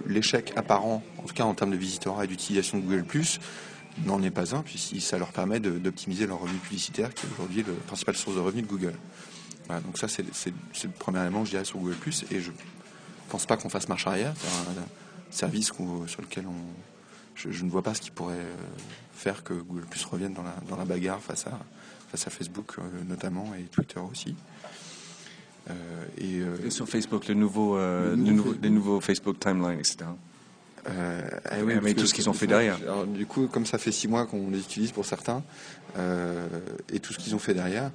l'échec 0.06 0.54
apparent, 0.56 1.02
en 1.18 1.24
tout 1.24 1.34
cas 1.34 1.46
en 1.46 1.54
termes 1.54 1.72
de 1.72 1.78
visiteurs 1.78 2.22
et 2.22 2.28
d'utilisation 2.28 2.78
de 2.78 2.84
Google+, 2.84 3.06
n'en 4.06 4.22
est 4.22 4.32
pas 4.32 4.54
un, 4.54 4.62
puisque 4.62 5.00
ça 5.02 5.18
leur 5.18 5.30
permet 5.30 5.60
d'optimiser 5.60 6.28
leur 6.28 6.40
revenu 6.40 6.60
publicitaire, 6.60 7.14
qui 7.14 7.26
est 7.26 7.30
aujourd'hui 7.34 7.64
la 7.64 7.74
principale 7.88 8.16
source 8.16 8.36
de 8.36 8.42
revenus 8.42 8.64
de 8.64 8.70
Google. 8.70 8.94
Voilà, 9.68 9.82
donc 9.82 9.98
ça, 9.98 10.08
c'est 10.08 10.24
le 10.24 10.90
premier 10.98 11.22
élément, 11.22 11.46
je 11.46 11.52
dirais, 11.52 11.66
sur 11.66 11.80
Google+, 11.80 11.96
et 12.32 12.40
je 12.40 12.52
pense 13.30 13.46
pas 13.46 13.58
qu'on 13.58 13.70
fasse 13.70 13.88
marche 13.90 14.08
arrière. 14.08 14.34
C'est 14.38 14.48
un, 14.48 14.86
service 15.30 15.74
sur 16.08 16.22
lequel 16.22 16.46
on, 16.48 16.54
je, 17.36 17.64
ne 17.64 17.70
vois 17.70 17.82
pas 17.82 17.94
ce 17.94 18.02
qui 18.02 18.12
pourrait 18.12 18.36
euh, 18.36 18.56
faire 19.14 19.44
que 19.44 19.54
Google 19.54 19.86
Plus 19.86 20.04
revienne 20.06 20.34
dans 20.34 20.44
la, 20.44 20.56
dans 20.70 20.78
la 20.78 20.86
bagarre 20.86 21.22
face 21.22 21.46
à, 21.48 21.60
face 22.10 22.28
à 22.28 22.30
Facebook 22.30 22.76
euh, 22.80 22.82
notamment 23.08 23.54
et 23.58 23.64
Twitter 23.64 24.00
aussi. 24.00 24.36
Euh, 25.70 26.56
et, 26.66 26.70
sur 26.70 26.88
Facebook, 26.88 27.28
le 27.28 27.34
nouveau, 27.34 27.78
les 27.78 28.70
nouveaux 28.70 29.02
Facebook 29.02 29.40
Timeline, 29.40 29.80
etc. 29.80 30.06
Eh 30.88 31.62
oui, 31.62 31.74
mais 31.84 31.94
tout 31.94 32.06
ce 32.06 32.14
qu'ils 32.14 32.30
ont 32.30 32.34
fait 32.34 32.48
derrière. 32.48 32.78
du 33.06 33.26
coup, 33.26 33.48
comme 33.48 33.66
ça 33.66 33.78
fait 33.78 33.92
six 33.92 34.08
mois 34.08 34.26
qu'on 34.26 34.50
les 34.50 34.60
utilise 34.60 34.94
pour 34.94 35.06
certains, 35.06 35.44
et 36.94 37.00
tout 37.02 37.12
ce 37.12 37.18
qu'ils 37.18 37.36
ont 37.36 37.40
fait 37.40 37.54
derrière, 37.54 37.92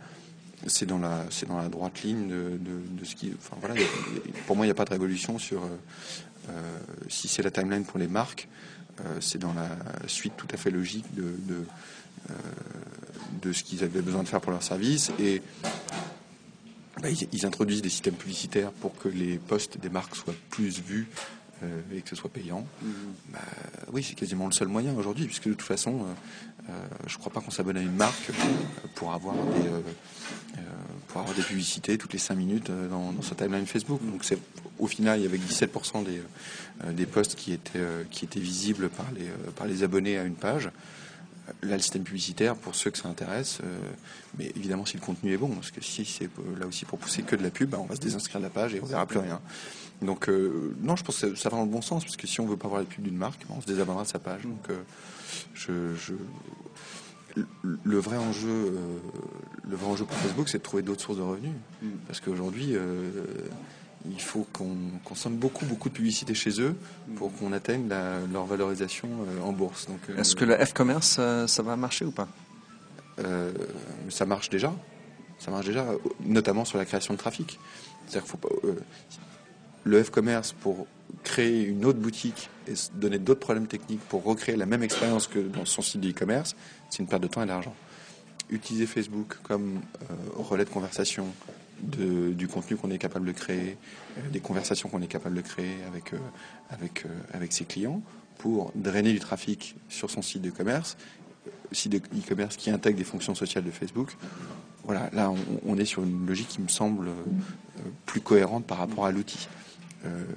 c'est 0.66 0.86
dans 0.86 0.98
la 0.98 1.24
c'est 1.30 1.46
dans 1.46 1.58
la 1.58 1.68
droite 1.68 2.02
ligne 2.02 2.28
de, 2.28 2.58
de, 2.58 3.04
ce 3.04 3.14
qui. 3.14 3.32
Enfin 3.38 3.56
voilà, 3.60 3.74
pour 4.46 4.56
moi, 4.56 4.64
il 4.64 4.68
n'y 4.68 4.72
a 4.72 4.76
pas 4.76 4.84
de 4.84 4.90
révolution 4.90 5.38
sur 5.38 5.62
si 7.08 7.28
c'est 7.28 7.42
la 7.42 7.50
timeline 7.50 7.84
pour 7.84 7.98
les 7.98 8.08
marques. 8.08 8.48
Euh, 9.00 9.18
c'est 9.20 9.38
dans 9.38 9.54
la 9.54 9.68
suite 10.06 10.34
tout 10.36 10.48
à 10.52 10.56
fait 10.56 10.70
logique 10.70 11.06
de, 11.14 11.34
euh, 12.30 12.34
de, 13.40 13.52
ce 13.52 13.64
qu'ils 13.64 13.82
avaient 13.84 14.02
besoin 14.02 14.22
de 14.22 14.28
faire 14.28 14.40
pour 14.40 14.52
leur 14.52 14.62
service. 14.62 15.10
Et 15.18 15.40
bah, 17.00 17.08
ils, 17.10 17.46
introduisent 17.46 17.82
des 17.82 17.88
systèmes 17.88 18.14
publicitaires 18.14 18.70
pour 18.70 18.96
que 18.96 19.08
les 19.08 19.38
postes 19.38 19.78
des 19.78 19.88
marques 19.88 20.14
soient 20.14 20.34
plus 20.50 20.80
vus 20.80 21.08
euh, 21.62 21.80
et 21.94 22.02
que 22.02 22.08
ce 22.10 22.16
soit 22.16 22.30
payant. 22.30 22.66
Mm-hmm. 22.84 23.32
Bah, 23.32 23.38
oui, 23.92 24.02
c'est 24.02 24.14
quasiment 24.14 24.46
le 24.46 24.52
seul 24.52 24.68
moyen 24.68 24.94
aujourd'hui, 24.94 25.24
puisque 25.24 25.48
de 25.48 25.54
toute 25.54 25.62
façon, 25.62 26.06
je 27.06 27.14
ne 27.14 27.18
crois 27.18 27.32
pas 27.32 27.40
qu'on 27.40 27.50
s'abonne 27.50 27.76
à 27.76 27.82
une 27.82 27.94
marque 27.94 28.30
pour 28.94 29.12
avoir 29.12 29.34
des, 29.34 30.60
pour 31.08 31.20
avoir 31.20 31.36
des 31.36 31.42
publicités 31.42 31.98
toutes 31.98 32.12
les 32.12 32.18
5 32.18 32.34
minutes 32.34 32.70
dans, 32.90 33.20
sa 33.22 33.34
timeline 33.34 33.66
Facebook. 33.66 34.00
Donc 34.10 34.24
c'est 34.24 34.38
au 34.78 34.86
final, 34.86 35.20
il 35.20 35.22
y 35.22 35.26
avait 35.26 35.38
17% 35.38 36.04
des, 36.04 36.20
euh, 36.84 37.06
posts 37.06 37.36
qui 37.36 37.52
étaient, 37.52 37.78
euh, 37.78 38.04
visibles 38.36 38.88
par 38.88 39.06
les, 39.14 39.26
euh, 39.26 39.50
par 39.54 39.66
les 39.66 39.84
abonnés 39.84 40.18
à 40.18 40.24
une 40.24 40.34
page. 40.34 40.70
Là, 41.62 41.76
le 41.76 41.82
système 41.82 42.04
publicitaire, 42.04 42.54
pour 42.54 42.74
ceux 42.74 42.90
que 42.90 42.98
ça 42.98 43.08
intéresse, 43.08 43.58
mais 44.38 44.52
évidemment 44.56 44.86
si 44.86 44.96
le 44.96 45.02
contenu 45.02 45.32
est 45.32 45.36
bon, 45.36 45.48
parce 45.48 45.72
que 45.72 45.82
si 45.82 46.04
c'est 46.04 46.30
là 46.58 46.66
aussi 46.66 46.84
pour 46.84 46.98
pousser 47.00 47.22
que 47.22 47.34
de 47.34 47.42
la 47.42 47.50
pub, 47.50 47.70
bah, 47.70 47.78
on 47.80 47.86
va 47.86 47.96
se 47.96 48.00
désinscrire 48.00 48.40
de 48.40 48.44
la 48.44 48.50
page 48.50 48.74
et 48.74 48.80
on 48.80 48.86
verra 48.86 49.06
plus 49.06 49.18
rien. 49.18 49.40
Donc 50.02 50.28
non, 50.28 50.94
je 50.94 51.02
pense 51.02 51.20
que 51.20 51.34
ça 51.34 51.48
va 51.48 51.56
dans 51.56 51.64
le 51.64 51.68
bon 51.68 51.82
sens, 51.82 52.04
parce 52.04 52.16
que 52.16 52.28
si 52.28 52.40
on 52.40 52.46
veut 52.46 52.56
pas 52.56 52.68
voir 52.68 52.80
la 52.80 52.86
pub 52.86 53.02
d'une 53.02 53.16
marque, 53.16 53.44
bah, 53.48 53.54
on 53.56 53.60
se 53.60 53.66
désabonnera 53.66 54.04
de 54.04 54.08
sa 54.08 54.20
page. 54.20 54.42
Donc 54.42 54.68
je, 55.54 55.94
je, 55.96 56.14
le 57.62 57.98
vrai 57.98 58.18
enjeu, 58.18 58.78
le 59.68 59.76
vrai 59.76 59.90
enjeu 59.90 60.04
pour 60.04 60.16
Facebook, 60.18 60.48
c'est 60.48 60.58
de 60.58 60.62
trouver 60.62 60.84
d'autres 60.84 61.02
sources 61.02 61.18
de 61.18 61.22
revenus, 61.22 61.54
mm. 61.82 61.88
parce 62.06 62.20
qu'aujourd'hui 62.20 62.76
il 64.10 64.20
faut 64.20 64.46
qu'on 64.52 64.76
consomme 65.04 65.36
beaucoup, 65.36 65.64
beaucoup 65.64 65.88
de 65.88 65.94
publicité 65.94 66.34
chez 66.34 66.60
eux 66.60 66.76
pour 67.16 67.32
qu'on 67.34 67.52
atteigne 67.52 67.88
leur 68.32 68.46
valorisation 68.46 69.08
euh, 69.08 69.42
en 69.42 69.52
bourse. 69.52 69.86
Euh, 70.10 70.18
Est-ce 70.18 70.34
que 70.34 70.44
le 70.44 70.56
F-commerce, 70.56 71.16
euh, 71.18 71.46
ça, 71.46 71.62
va 71.62 71.76
marcher 71.76 72.04
ou 72.04 72.10
pas? 72.10 72.28
Ça 74.08 74.26
marche 74.26 74.50
déjà. 74.50 74.74
Ça 75.38 75.50
marche 75.50 75.66
déjà, 75.66 75.86
notamment 76.24 76.64
sur 76.64 76.78
la 76.78 76.84
création 76.84 77.14
de 77.14 77.18
trafic. 77.18 77.58
C'est-à-dire 78.06 78.28
faut 78.28 78.36
pas, 78.36 78.48
le 79.84 80.02
F-commerce, 80.02 80.52
pour 80.52 80.86
créer 81.22 81.64
une 81.64 81.84
autre 81.84 81.98
boutique 81.98 82.48
et 82.68 82.72
donner 82.94 83.18
d'autres 83.18 83.40
problèmes 83.40 83.66
techniques 83.66 84.00
pour 84.08 84.24
recréer 84.24 84.56
la 84.56 84.66
même 84.66 84.82
expérience 84.82 85.26
que 85.26 85.38
dans 85.38 85.64
son 85.64 85.82
site 85.82 86.00
d'e-commerce, 86.00 86.56
c'est 86.90 87.00
une 87.00 87.06
perte 87.06 87.22
de 87.22 87.28
temps 87.28 87.42
et 87.42 87.46
d'argent. 87.46 87.74
Utiliser 88.50 88.86
Facebook 88.86 89.36
comme 89.42 89.80
relais 90.36 90.64
de 90.64 90.70
conversation, 90.70 91.26
du 91.82 92.48
contenu 92.48 92.76
qu'on 92.76 92.90
est 92.90 92.98
capable 92.98 93.26
de 93.26 93.32
créer, 93.32 93.76
euh, 94.18 94.28
des 94.30 94.40
conversations 94.40 94.88
qu'on 94.88 95.02
est 95.02 95.08
capable 95.08 95.36
de 95.36 95.40
créer 95.40 95.76
avec, 95.86 96.12
euh, 96.12 96.18
euh, 96.72 97.08
avec 97.32 97.52
ses 97.52 97.64
clients 97.64 98.02
pour 98.38 98.72
drainer 98.74 99.12
du 99.12 99.18
trafic 99.18 99.76
sur 99.88 100.10
son 100.10 100.22
site 100.22 100.42
de 100.42 100.50
commerce, 100.50 100.96
site 101.72 101.92
de 101.92 101.98
e-commerce 101.98 102.56
qui 102.56 102.70
intègre 102.70 102.98
des 102.98 103.04
fonctions 103.04 103.34
sociales 103.34 103.64
de 103.64 103.70
Facebook. 103.70 104.16
Voilà, 104.84 105.10
là 105.12 105.32
on, 105.64 105.78
est 105.78 105.84
sur 105.84 106.02
une 106.02 106.26
logique 106.26 106.48
qui 106.48 106.60
me 106.60 106.68
semble 106.68 107.10
plus 108.04 108.20
cohérente 108.20 108.64
par 108.66 108.78
rapport 108.78 109.06
à 109.06 109.12
l'outil. 109.12 109.48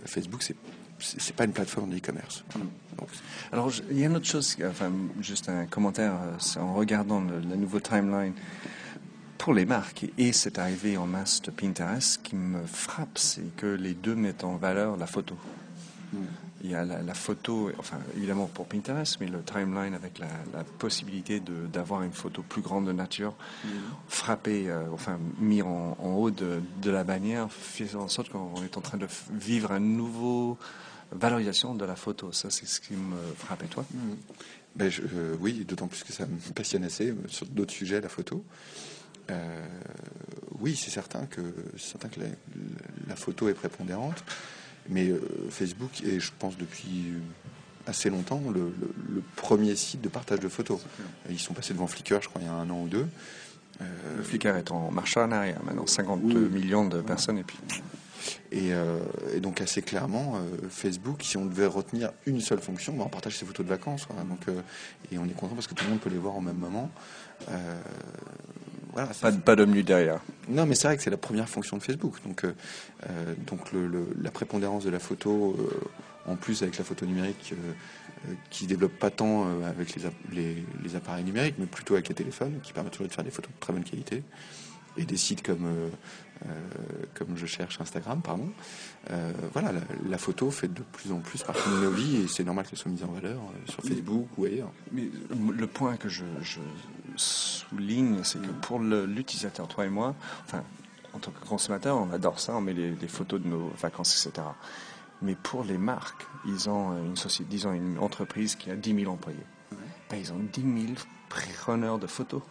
Facebook, 0.06 0.44
c'est 0.44 0.56
c'est 1.00 1.36
pas 1.36 1.44
une 1.44 1.52
plateforme 1.52 1.90
de 1.90 1.98
e-commerce. 1.98 2.46
Alors, 3.52 3.70
il 3.92 4.00
y 4.00 4.04
a 4.04 4.06
une 4.06 4.16
autre 4.16 4.26
chose, 4.26 4.56
enfin, 4.66 4.92
juste 5.20 5.50
un 5.50 5.66
commentaire, 5.66 6.14
en 6.58 6.74
regardant 6.74 7.20
le, 7.20 7.40
le 7.40 7.56
nouveau 7.58 7.82
timeline 7.82 8.34
pour 9.38 9.54
les 9.54 9.66
marques, 9.66 10.06
et 10.18 10.32
c'est 10.32 10.60
arrivé 10.60 10.98
en 10.98 11.06
masse 11.06 11.42
de 11.42 11.52
Pinterest, 11.52 12.22
qui 12.24 12.36
me 12.36 12.66
frappe, 12.66 13.18
c'est 13.18 13.56
que 13.56 13.68
les 13.68 13.94
deux 13.94 14.16
mettent 14.16 14.44
en 14.44 14.56
valeur 14.56 14.98
la 14.98 15.08
photo. 15.08 15.36
Hmm. 16.14 16.26
Il 16.64 16.72
y 16.72 16.76
a 16.76 16.84
la, 16.84 17.14
photo, 17.14 17.70
enfin 17.78 18.00
évidemment 18.18 18.48
pour 18.48 18.66
Pinterest, 18.66 19.18
mais 19.20 19.28
le 19.28 19.44
timeline 19.44 19.94
avec 19.94 20.18
la, 20.18 20.64
possibilité 20.80 21.40
d'avoir 21.72 22.02
une 22.02 22.12
photo 22.12 22.42
plus 22.42 22.64
grande 22.64 22.88
de 22.88 22.92
nature, 22.92 23.36
mm. 23.64 23.68
frappée, 24.08 24.68
euh, 24.68 24.86
enfin 24.92 25.20
mis 25.38 25.62
en, 25.62 25.96
haut 26.00 26.32
de, 26.32 26.60
la 26.86 27.04
bannière, 27.04 27.52
fait 27.52 27.94
en 27.94 28.08
sorte 28.08 28.30
qu'on 28.30 28.64
est 28.64 28.78
en 28.78 28.82
train 28.82 28.98
de 28.98 29.08
vivre 29.32 29.74
un 29.74 29.80
nouveau 29.80 30.58
valorisation 31.12 31.76
de 31.76 31.86
la 31.86 31.96
photo. 31.96 32.32
Ça, 32.32 32.50
c'est 32.50 32.66
ce 32.66 32.82
qui 32.82 32.94
me 32.94 33.18
frappe. 33.38 33.62
Et 33.62 33.68
toi? 33.68 33.86
Hmm. 33.94 34.16
ben, 34.76 34.92
euh, 35.14 35.36
Oui, 35.40 35.66
d'autant 35.68 35.88
plus 35.88 36.04
que 36.04 36.14
ça 36.14 36.26
me 36.26 36.54
passionne 36.54 36.84
assez 36.84 37.12
euh, 37.12 37.16
sur 37.28 37.46
d'autres 37.46 37.74
sujets, 37.74 38.02
la 38.02 38.10
photo. 38.10 38.44
Euh, 39.32 39.66
oui, 40.60 40.76
c'est 40.76 40.92
certain 40.92 41.26
que, 41.26 41.42
certain 41.78 42.10
que 42.10 42.20
la, 43.08 43.16
photo 43.16 43.50
est 43.50 43.54
prépondérante, 43.54 44.24
mais 44.90 45.10
euh, 45.10 45.20
Facebook 45.50 46.02
est, 46.04 46.20
je 46.20 46.32
pense, 46.38 46.58
depuis 46.58 47.14
assez 47.88 48.10
longtemps 48.10 48.42
le, 48.54 48.74
premier 49.36 49.76
site 49.76 50.02
de 50.02 50.10
partage 50.10 50.40
de 50.40 50.50
photos. 50.50 50.80
Ils 51.30 51.40
sont 51.40 51.54
passés 51.54 51.74
devant 51.74 51.88
Flickr, 51.88 52.22
je 52.22 52.30
crois, 52.30 52.42
il 52.42 52.48
y 52.48 52.50
a 52.50 52.54
un 52.54 52.70
an 52.70 52.82
ou 52.82 52.88
deux. 52.88 53.08
Euh, 53.82 54.24
Flickr 54.24 54.56
est 54.56 54.72
en 54.72 54.90
marche 54.92 55.18
en 55.18 55.32
arrière 55.32 55.62
maintenant, 55.64 55.86
50 55.86 56.24
millions 56.24 56.88
de 56.88 57.02
personnes 57.02 57.38
et 57.38 57.44
puis. 57.44 57.58
Et, 58.52 58.72
donc 59.40 59.62
assez 59.62 59.82
clairement, 59.82 60.40
Facebook, 60.70 61.22
si 61.22 61.38
on 61.38 61.46
devait 61.46 61.68
retenir 61.68 62.12
une 62.26 62.40
seule 62.40 62.60
fonction, 62.60 62.94
bah, 62.94 63.04
on 63.06 63.10
partage 63.10 63.38
ses 63.38 63.46
photos 63.46 63.66
de 63.66 63.70
vacances. 63.70 64.08
donc, 64.30 64.56
et 65.12 65.18
on 65.20 65.26
est 65.26 65.36
content 65.36 65.54
parce 65.54 65.68
que 65.68 65.76
tout 65.76 65.84
le 65.84 65.92
monde 65.92 66.00
peut 66.00 66.10
les 66.10 66.18
voir 66.18 66.36
au 66.36 66.42
même 66.42 66.58
moment 66.58 66.90
pas, 68.96 69.32
pas 69.32 69.56
d'homme 69.56 69.72
nu 69.72 69.84
derrière. 69.84 70.22
Non, 70.48 70.66
mais 70.66 70.76
c'est 70.76 70.88
vrai 70.88 70.98
que 70.98 71.04
c'est 71.04 71.10
la 71.10 71.18
première 71.18 71.50
fonction 71.50 71.78
de 71.78 71.84
Facebook. 71.84 72.16
Donc, 72.26 72.46
euh, 72.46 72.54
euh, 73.10 73.36
donc 73.46 73.72
le, 73.72 74.08
la 74.22 74.32
prépondérance 74.32 74.86
de 74.86 74.90
la 74.90 75.00
photo, 75.00 75.56
euh, 75.60 76.32
en 76.32 76.36
plus 76.36 76.64
avec 76.64 76.78
la 76.78 76.84
photo 76.84 77.06
numérique 77.06 77.54
qui 78.50 78.64
se 78.64 78.70
développe 78.70 78.98
pas 78.98 79.12
tant 79.12 79.48
avec 79.64 79.96
les, 80.32 80.66
les, 80.84 80.96
appareils 80.96 81.24
numériques, 81.24 81.56
mais 81.60 81.68
plutôt 81.68 81.94
avec 81.94 82.10
les 82.10 82.16
téléphones, 82.16 82.60
qui 82.64 82.74
permettent 82.74 82.94
toujours 82.94 83.08
de 83.08 83.14
faire 83.14 83.24
des 83.24 83.30
photos 83.30 83.52
de 83.54 83.60
très 83.60 83.72
bonne 83.72 83.84
qualité 83.84 84.24
et 84.98 85.06
des 85.06 85.18
sites 85.18 85.44
comme, 85.44 85.66
euh, 85.66 85.90
euh, 86.46 86.50
comme 87.14 87.36
je 87.36 87.46
cherche 87.46 87.80
Instagram, 87.82 88.22
pardon. 88.22 88.50
Euh, 89.12 89.32
voilà, 89.54 89.72
la, 90.08 90.18
photo 90.18 90.52
fait 90.52 90.74
de 90.74 90.82
plus 90.82 91.12
en 91.12 91.20
plus 91.20 91.44
partie 91.44 91.70
de 91.70 91.76
nos 91.76 91.92
vies 91.92 92.24
et 92.24 92.28
c'est 92.28 92.44
normal 92.44 92.66
qu'elle 92.66 92.80
soit 92.80 92.92
mise 92.92 93.04
en 93.04 93.12
valeur 93.12 93.40
sur 93.68 93.84
Facebook 93.84 94.28
ou 94.38 94.46
ailleurs. 94.46 94.72
Mais 94.92 95.10
le 95.30 95.68
point 95.68 95.98
que 95.98 96.10
je, 96.10 96.24
souligne, 97.76 98.24
c'est 98.24 98.42
que 98.42 98.52
pour 98.62 98.80
l'utilisateur, 98.80 99.68
toi 99.68 99.86
et 99.86 99.90
moi, 99.90 100.16
enfin, 100.46 100.64
en 101.14 101.20
tant 101.20 101.32
que 101.32 101.46
consommateur, 101.46 101.98
on 101.98 102.12
adore 102.12 102.40
ça, 102.40 102.56
on 102.56 102.62
met 102.62 102.74
des 102.74 103.08
photos 103.08 103.42
de 103.42 103.48
nos 103.48 103.70
vacances, 103.82 104.26
etc. 104.26 104.48
Mais 105.22 105.36
pour 105.36 105.64
les 105.64 105.78
marques, 105.78 106.26
ils 106.46 106.70
ont 106.70 106.98
une 106.98 107.16
société, 107.16 107.50
disons 107.50 107.74
une 107.74 107.98
entreprise 108.00 108.56
qui 108.56 108.70
a 108.70 108.76
10 108.76 109.02
000 109.02 109.12
employés. 109.12 109.46
Ben, 110.10 110.18
ils 110.18 110.32
ont 110.34 110.40
10 110.40 110.62
000 110.62 110.94
preneurs 111.30 112.00
de 112.00 112.08
photos. 112.08 112.42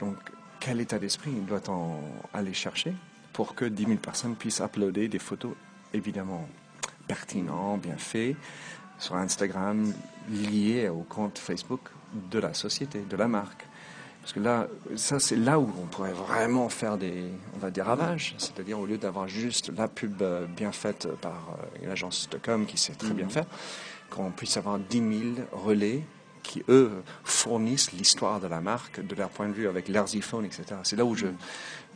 Donc 0.00 0.16
quel 0.58 0.80
état 0.80 0.98
d'esprit 0.98 1.32
doit-on 1.32 2.00
aller 2.32 2.54
chercher 2.54 2.94
pour 3.32 3.54
que 3.54 3.66
10 3.66 3.84
000 3.84 3.96
personnes 3.98 4.36
puissent 4.36 4.60
uploader 4.60 5.08
des 5.08 5.18
photos 5.18 5.52
évidemment 5.92 6.48
pertinentes, 7.06 7.82
bien 7.82 7.96
faites, 7.96 8.36
sur 8.98 9.14
Instagram, 9.16 9.92
liées 10.30 10.88
au 10.88 11.02
compte 11.02 11.38
Facebook 11.38 11.90
de 12.30 12.38
la 12.38 12.54
société, 12.54 13.00
de 13.00 13.16
la 13.16 13.28
marque. 13.28 13.66
Parce 14.26 14.34
que 14.34 14.40
là, 14.40 14.66
ça 14.96 15.20
c'est 15.20 15.36
là 15.36 15.60
où 15.60 15.72
on 15.80 15.86
pourrait 15.86 16.12
vraiment 16.12 16.68
faire 16.68 16.98
des, 16.98 17.26
on 17.54 17.58
va 17.58 17.70
dire, 17.70 17.86
ravages. 17.86 18.34
C'est-à-dire 18.38 18.76
au 18.76 18.84
lieu 18.84 18.98
d'avoir 18.98 19.28
juste 19.28 19.70
la 19.78 19.86
pub 19.86 20.20
euh, 20.20 20.46
bien 20.46 20.72
faite 20.72 21.06
par 21.20 21.54
euh, 21.82 21.86
l'agence 21.86 22.28
com 22.42 22.66
qui 22.66 22.76
sait 22.76 22.94
très 22.94 23.12
bien 23.12 23.26
mhm. 23.26 23.30
faire, 23.30 23.44
qu'on 24.10 24.32
puisse 24.32 24.56
avoir 24.56 24.80
10 24.80 24.98
000 24.98 25.46
relais 25.52 26.02
qui, 26.42 26.64
eux, 26.68 26.90
fournissent 27.22 27.92
l'histoire 27.92 28.40
de 28.40 28.48
la 28.48 28.60
marque 28.60 29.00
de 29.00 29.14
leur 29.14 29.28
point 29.28 29.46
de 29.46 29.52
vue 29.52 29.68
avec 29.68 29.86
leurs 29.86 30.12
iPhones, 30.16 30.44
etc. 30.44 30.64
C'est 30.82 30.96
là 30.96 31.04
où 31.04 31.14
je, 31.14 31.28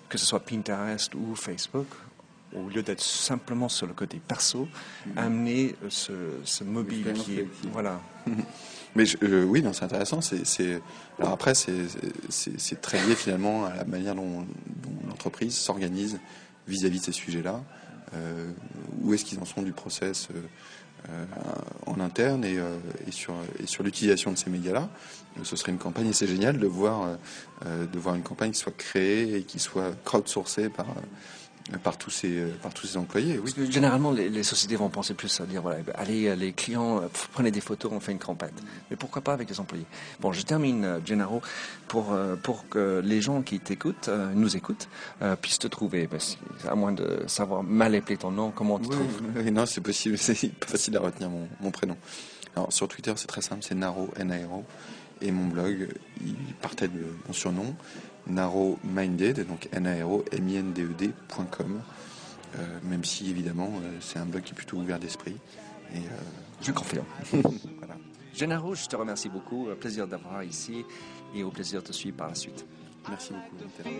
que 0.08 0.16
ce 0.16 0.24
soit 0.24 0.38
Pinterest 0.38 1.12
ou 1.16 1.34
Facebook, 1.34 1.88
au 2.54 2.68
lieu 2.68 2.84
d'être 2.84 3.02
simplement 3.02 3.68
sur 3.68 3.88
le 3.88 3.92
côté 3.92 4.20
perso, 4.24 4.68
mm-hmm. 4.68 5.18
amener 5.18 5.74
ce, 5.88 6.12
ce 6.44 6.62
mobile 6.62 7.12
qui 7.12 7.40
est, 7.40 7.48
voilà. 7.72 8.00
Mais 8.96 9.04
euh, 9.22 9.44
oui, 9.44 9.64
c'est 9.72 9.84
intéressant. 9.84 10.20
C'est, 10.20 10.80
alors 11.18 11.32
après, 11.32 11.54
c'est, 11.54 12.80
très 12.80 12.98
lié 13.06 13.14
finalement 13.14 13.66
à 13.66 13.76
la 13.76 13.84
manière 13.84 14.14
dont, 14.14 14.46
l'entreprise 15.08 15.56
s'organise 15.56 16.18
vis-à-vis 16.66 17.00
de 17.00 17.04
ces 17.04 17.12
sujets-là. 17.12 17.62
Euh, 18.14 18.50
où 19.02 19.14
est-ce 19.14 19.24
qu'ils 19.24 19.38
en 19.38 19.44
sont 19.44 19.62
du 19.62 19.72
process 19.72 20.28
euh, 20.34 20.40
euh, 21.08 21.24
en 21.86 21.98
interne 21.98 22.44
euh, 22.44 22.78
et, 23.06 23.10
sur, 23.10 23.32
et 23.58 23.66
sur 23.66 23.82
l'utilisation 23.82 24.32
de 24.32 24.36
ces 24.36 24.50
médias-là. 24.50 24.90
Ce 25.42 25.56
serait 25.56 25.72
une 25.72 25.78
campagne, 25.78 26.08
et 26.08 26.12
c'est 26.12 26.26
génial 26.26 26.58
de 26.58 26.66
voir, 26.66 27.16
euh, 27.64 27.86
de 27.86 27.98
voir 27.98 28.16
une 28.16 28.22
campagne 28.22 28.50
qui 28.50 28.58
soit 28.58 28.76
créée 28.76 29.36
et 29.36 29.42
qui 29.42 29.58
soit 29.58 29.92
crowdsourcée 30.04 30.68
par, 30.68 30.86
par 31.78 31.96
tous 31.96 32.10
ces, 32.10 32.38
euh, 32.38 32.50
par 32.62 32.72
tous 32.72 32.86
ces 32.86 32.96
employés. 32.96 33.38
Oui. 33.38 33.52
généralement, 33.70 34.10
les, 34.10 34.42
sociétés 34.42 34.76
vont 34.76 34.88
penser 34.88 35.14
plus 35.14 35.40
à 35.40 35.46
dire 35.46 35.62
voilà, 35.62 35.78
allez, 35.94 36.28
euh, 36.28 36.34
les 36.34 36.52
clients, 36.52 36.98
euh, 37.02 37.08
prenez 37.32 37.50
des 37.50 37.60
photos, 37.60 37.92
on 37.92 38.00
fait 38.00 38.12
une 38.12 38.18
campagne. 38.18 38.50
Mais 38.90 38.96
pourquoi 38.96 39.22
pas 39.22 39.32
avec 39.32 39.48
les 39.48 39.60
employés? 39.60 39.86
Bon, 40.20 40.32
je 40.32 40.42
termine, 40.42 41.00
Gennaro, 41.04 41.42
pour, 41.88 42.16
pour 42.42 42.68
que 42.68 43.00
les 43.04 43.20
gens 43.20 43.42
qui 43.42 43.60
t'écoutent, 43.60 44.10
nous 44.34 44.56
écoutent, 44.56 44.88
puissent 45.40 45.58
te 45.58 45.68
trouver. 45.68 46.08
à 46.68 46.74
moins 46.74 46.92
de 46.92 47.24
savoir 47.26 47.62
mal 47.62 47.94
appeler 47.94 48.16
ton 48.16 48.30
nom, 48.30 48.50
comment 48.50 48.74
on 48.74 48.78
te 48.78 48.88
trouve 48.88 49.22
Non, 49.50 49.66
c'est 49.66 49.80
possible, 49.80 50.18
c'est 50.18 50.52
pas 50.52 50.66
facile 50.66 50.96
à 50.96 51.00
retenir 51.00 51.30
mon, 51.30 51.48
mon 51.60 51.70
prénom. 51.70 51.96
Alors, 52.56 52.72
sur 52.72 52.88
Twitter, 52.88 53.12
c'est 53.16 53.26
très 53.28 53.42
simple, 53.42 53.62
c'est 53.62 53.74
Naro, 53.74 54.10
N-A-R-O. 54.16 54.64
Et 55.22 55.32
mon 55.32 55.46
blog, 55.46 55.88
il 56.24 56.34
partait 56.60 56.88
de 56.88 57.04
mon 57.26 57.32
surnom, 57.32 57.74
narrowminded, 58.26 59.46
donc 59.46 59.68
n 59.72 59.86
a 59.86 60.02
r 60.02 60.10
o 60.10 60.24
m 60.32 60.48
i 60.48 60.56
n 60.56 60.72
d 60.72 60.82
e 60.82 60.94
d.com. 60.96 61.82
Euh, 62.58 62.62
même 62.82 63.04
si 63.04 63.30
évidemment 63.30 63.70
euh, 63.76 63.98
c'est 64.00 64.18
un 64.18 64.24
blog 64.24 64.42
qui 64.42 64.52
est 64.52 64.56
plutôt 64.56 64.78
ouvert 64.78 64.98
d'esprit. 64.98 65.36
Et 65.94 65.98
euh, 65.98 66.22
je 66.62 66.72
confirme. 66.72 67.04
voilà. 67.32 67.96
Gennaro, 68.34 68.74
je 68.74 68.86
te 68.86 68.96
remercie 68.96 69.28
beaucoup. 69.28 69.68
Plaisir 69.78 70.06
d'avoir 70.06 70.42
ici 70.42 70.84
et 71.34 71.42
au 71.42 71.50
plaisir 71.50 71.82
de 71.82 71.88
te 71.88 71.92
suivre 71.92 72.16
par 72.16 72.28
la 72.28 72.34
suite. 72.34 72.64
Merci 73.08 73.32
beaucoup. 73.32 73.90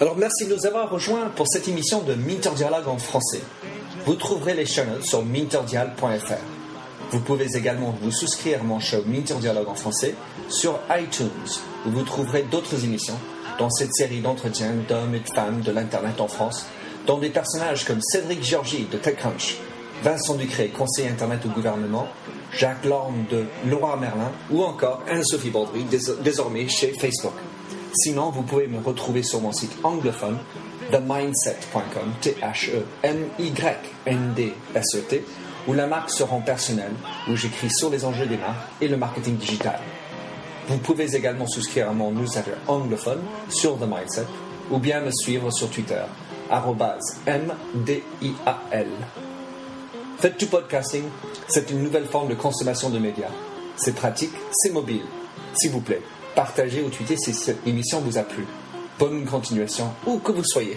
Alors 0.00 0.16
merci 0.16 0.46
de 0.46 0.54
nous 0.54 0.66
avoir 0.66 0.90
rejoints 0.90 1.28
pour 1.30 1.48
cette 1.48 1.68
émission 1.68 2.02
de 2.02 2.14
Minter 2.14 2.50
Dialogue 2.54 2.86
en 2.86 2.98
français. 2.98 3.42
Vous 4.04 4.14
trouverez 4.14 4.54
les 4.54 4.66
chaînes 4.66 5.02
sur 5.02 5.24
minterdial.fr. 5.24 6.57
Vous 7.10 7.20
pouvez 7.20 7.56
également 7.56 7.94
vous 8.02 8.10
souscrire 8.10 8.60
à 8.60 8.64
mon 8.64 8.80
show 8.80 8.98
Minter 9.06 9.36
Dialogue 9.36 9.68
en 9.68 9.74
français 9.74 10.14
sur 10.50 10.78
iTunes, 10.90 11.28
où 11.86 11.90
vous 11.90 12.02
trouverez 12.02 12.42
d'autres 12.42 12.84
émissions 12.84 13.18
dans 13.58 13.70
cette 13.70 13.94
série 13.94 14.20
d'entretiens 14.20 14.74
d'hommes 14.86 15.14
et 15.14 15.20
de 15.20 15.34
femmes 15.34 15.62
de 15.62 15.72
l'Internet 15.72 16.20
en 16.20 16.28
France, 16.28 16.66
dont 17.06 17.16
des 17.16 17.30
personnages 17.30 17.86
comme 17.86 18.02
Cédric 18.02 18.44
Georgie 18.44 18.86
de 18.92 18.98
TechCrunch, 18.98 19.56
Vincent 20.02 20.34
Ducré, 20.34 20.68
conseiller 20.68 21.08
Internet 21.08 21.40
au 21.46 21.48
gouvernement, 21.48 22.08
Jacques 22.52 22.84
Lorne 22.84 23.24
de 23.30 23.46
Laura 23.66 23.96
Merlin 23.96 24.30
ou 24.50 24.62
encore 24.62 25.02
Anne-Sophie 25.08 25.48
Baudry, 25.48 25.86
désormais 26.22 26.68
chez 26.68 26.92
Facebook. 27.00 27.32
Sinon, 27.94 28.28
vous 28.30 28.42
pouvez 28.42 28.66
me 28.66 28.80
retrouver 28.80 29.22
sur 29.22 29.40
mon 29.40 29.52
site 29.52 29.72
anglophone 29.82 30.36
themindset.com, 30.90 32.12
T-H-E-M-Y-N-D-S-E-T, 32.20 32.84
où 35.68 35.74
la 35.74 35.86
marque 35.86 36.10
se 36.10 36.22
rend 36.22 36.40
personnelle, 36.40 36.94
où 37.28 37.36
j'écris 37.36 37.70
sur 37.70 37.90
les 37.90 38.04
enjeux 38.04 38.26
des 38.26 38.38
marques 38.38 38.66
et 38.80 38.88
le 38.88 38.96
marketing 38.96 39.36
digital. 39.36 39.78
Vous 40.66 40.78
pouvez 40.78 41.14
également 41.14 41.46
souscrire 41.46 41.90
à 41.90 41.92
mon 41.92 42.10
newsletter 42.10 42.54
anglophone 42.66 43.20
sur 43.50 43.78
The 43.78 43.82
Mindset 43.82 44.26
ou 44.70 44.78
bien 44.78 45.00
me 45.00 45.10
suivre 45.10 45.50
sur 45.50 45.70
Twitter, 45.70 46.02
MDIAL. 47.26 48.86
Faites 50.18 50.38
du 50.38 50.46
podcasting, 50.46 51.04
c'est 51.46 51.70
une 51.70 51.82
nouvelle 51.82 52.06
forme 52.06 52.28
de 52.28 52.34
consommation 52.34 52.90
de 52.90 52.98
médias. 52.98 53.30
C'est 53.76 53.94
pratique, 53.94 54.34
c'est 54.50 54.72
mobile. 54.72 55.04
S'il 55.54 55.70
vous 55.70 55.80
plaît, 55.80 56.02
partagez 56.34 56.82
ou 56.82 56.88
tweetez 56.88 57.16
si 57.16 57.32
cette 57.32 57.66
émission 57.66 58.00
vous 58.00 58.18
a 58.18 58.22
plu. 58.22 58.46
Bonne 58.98 59.24
continuation, 59.26 59.92
où 60.06 60.18
que 60.18 60.32
vous 60.32 60.44
soyez. 60.44 60.76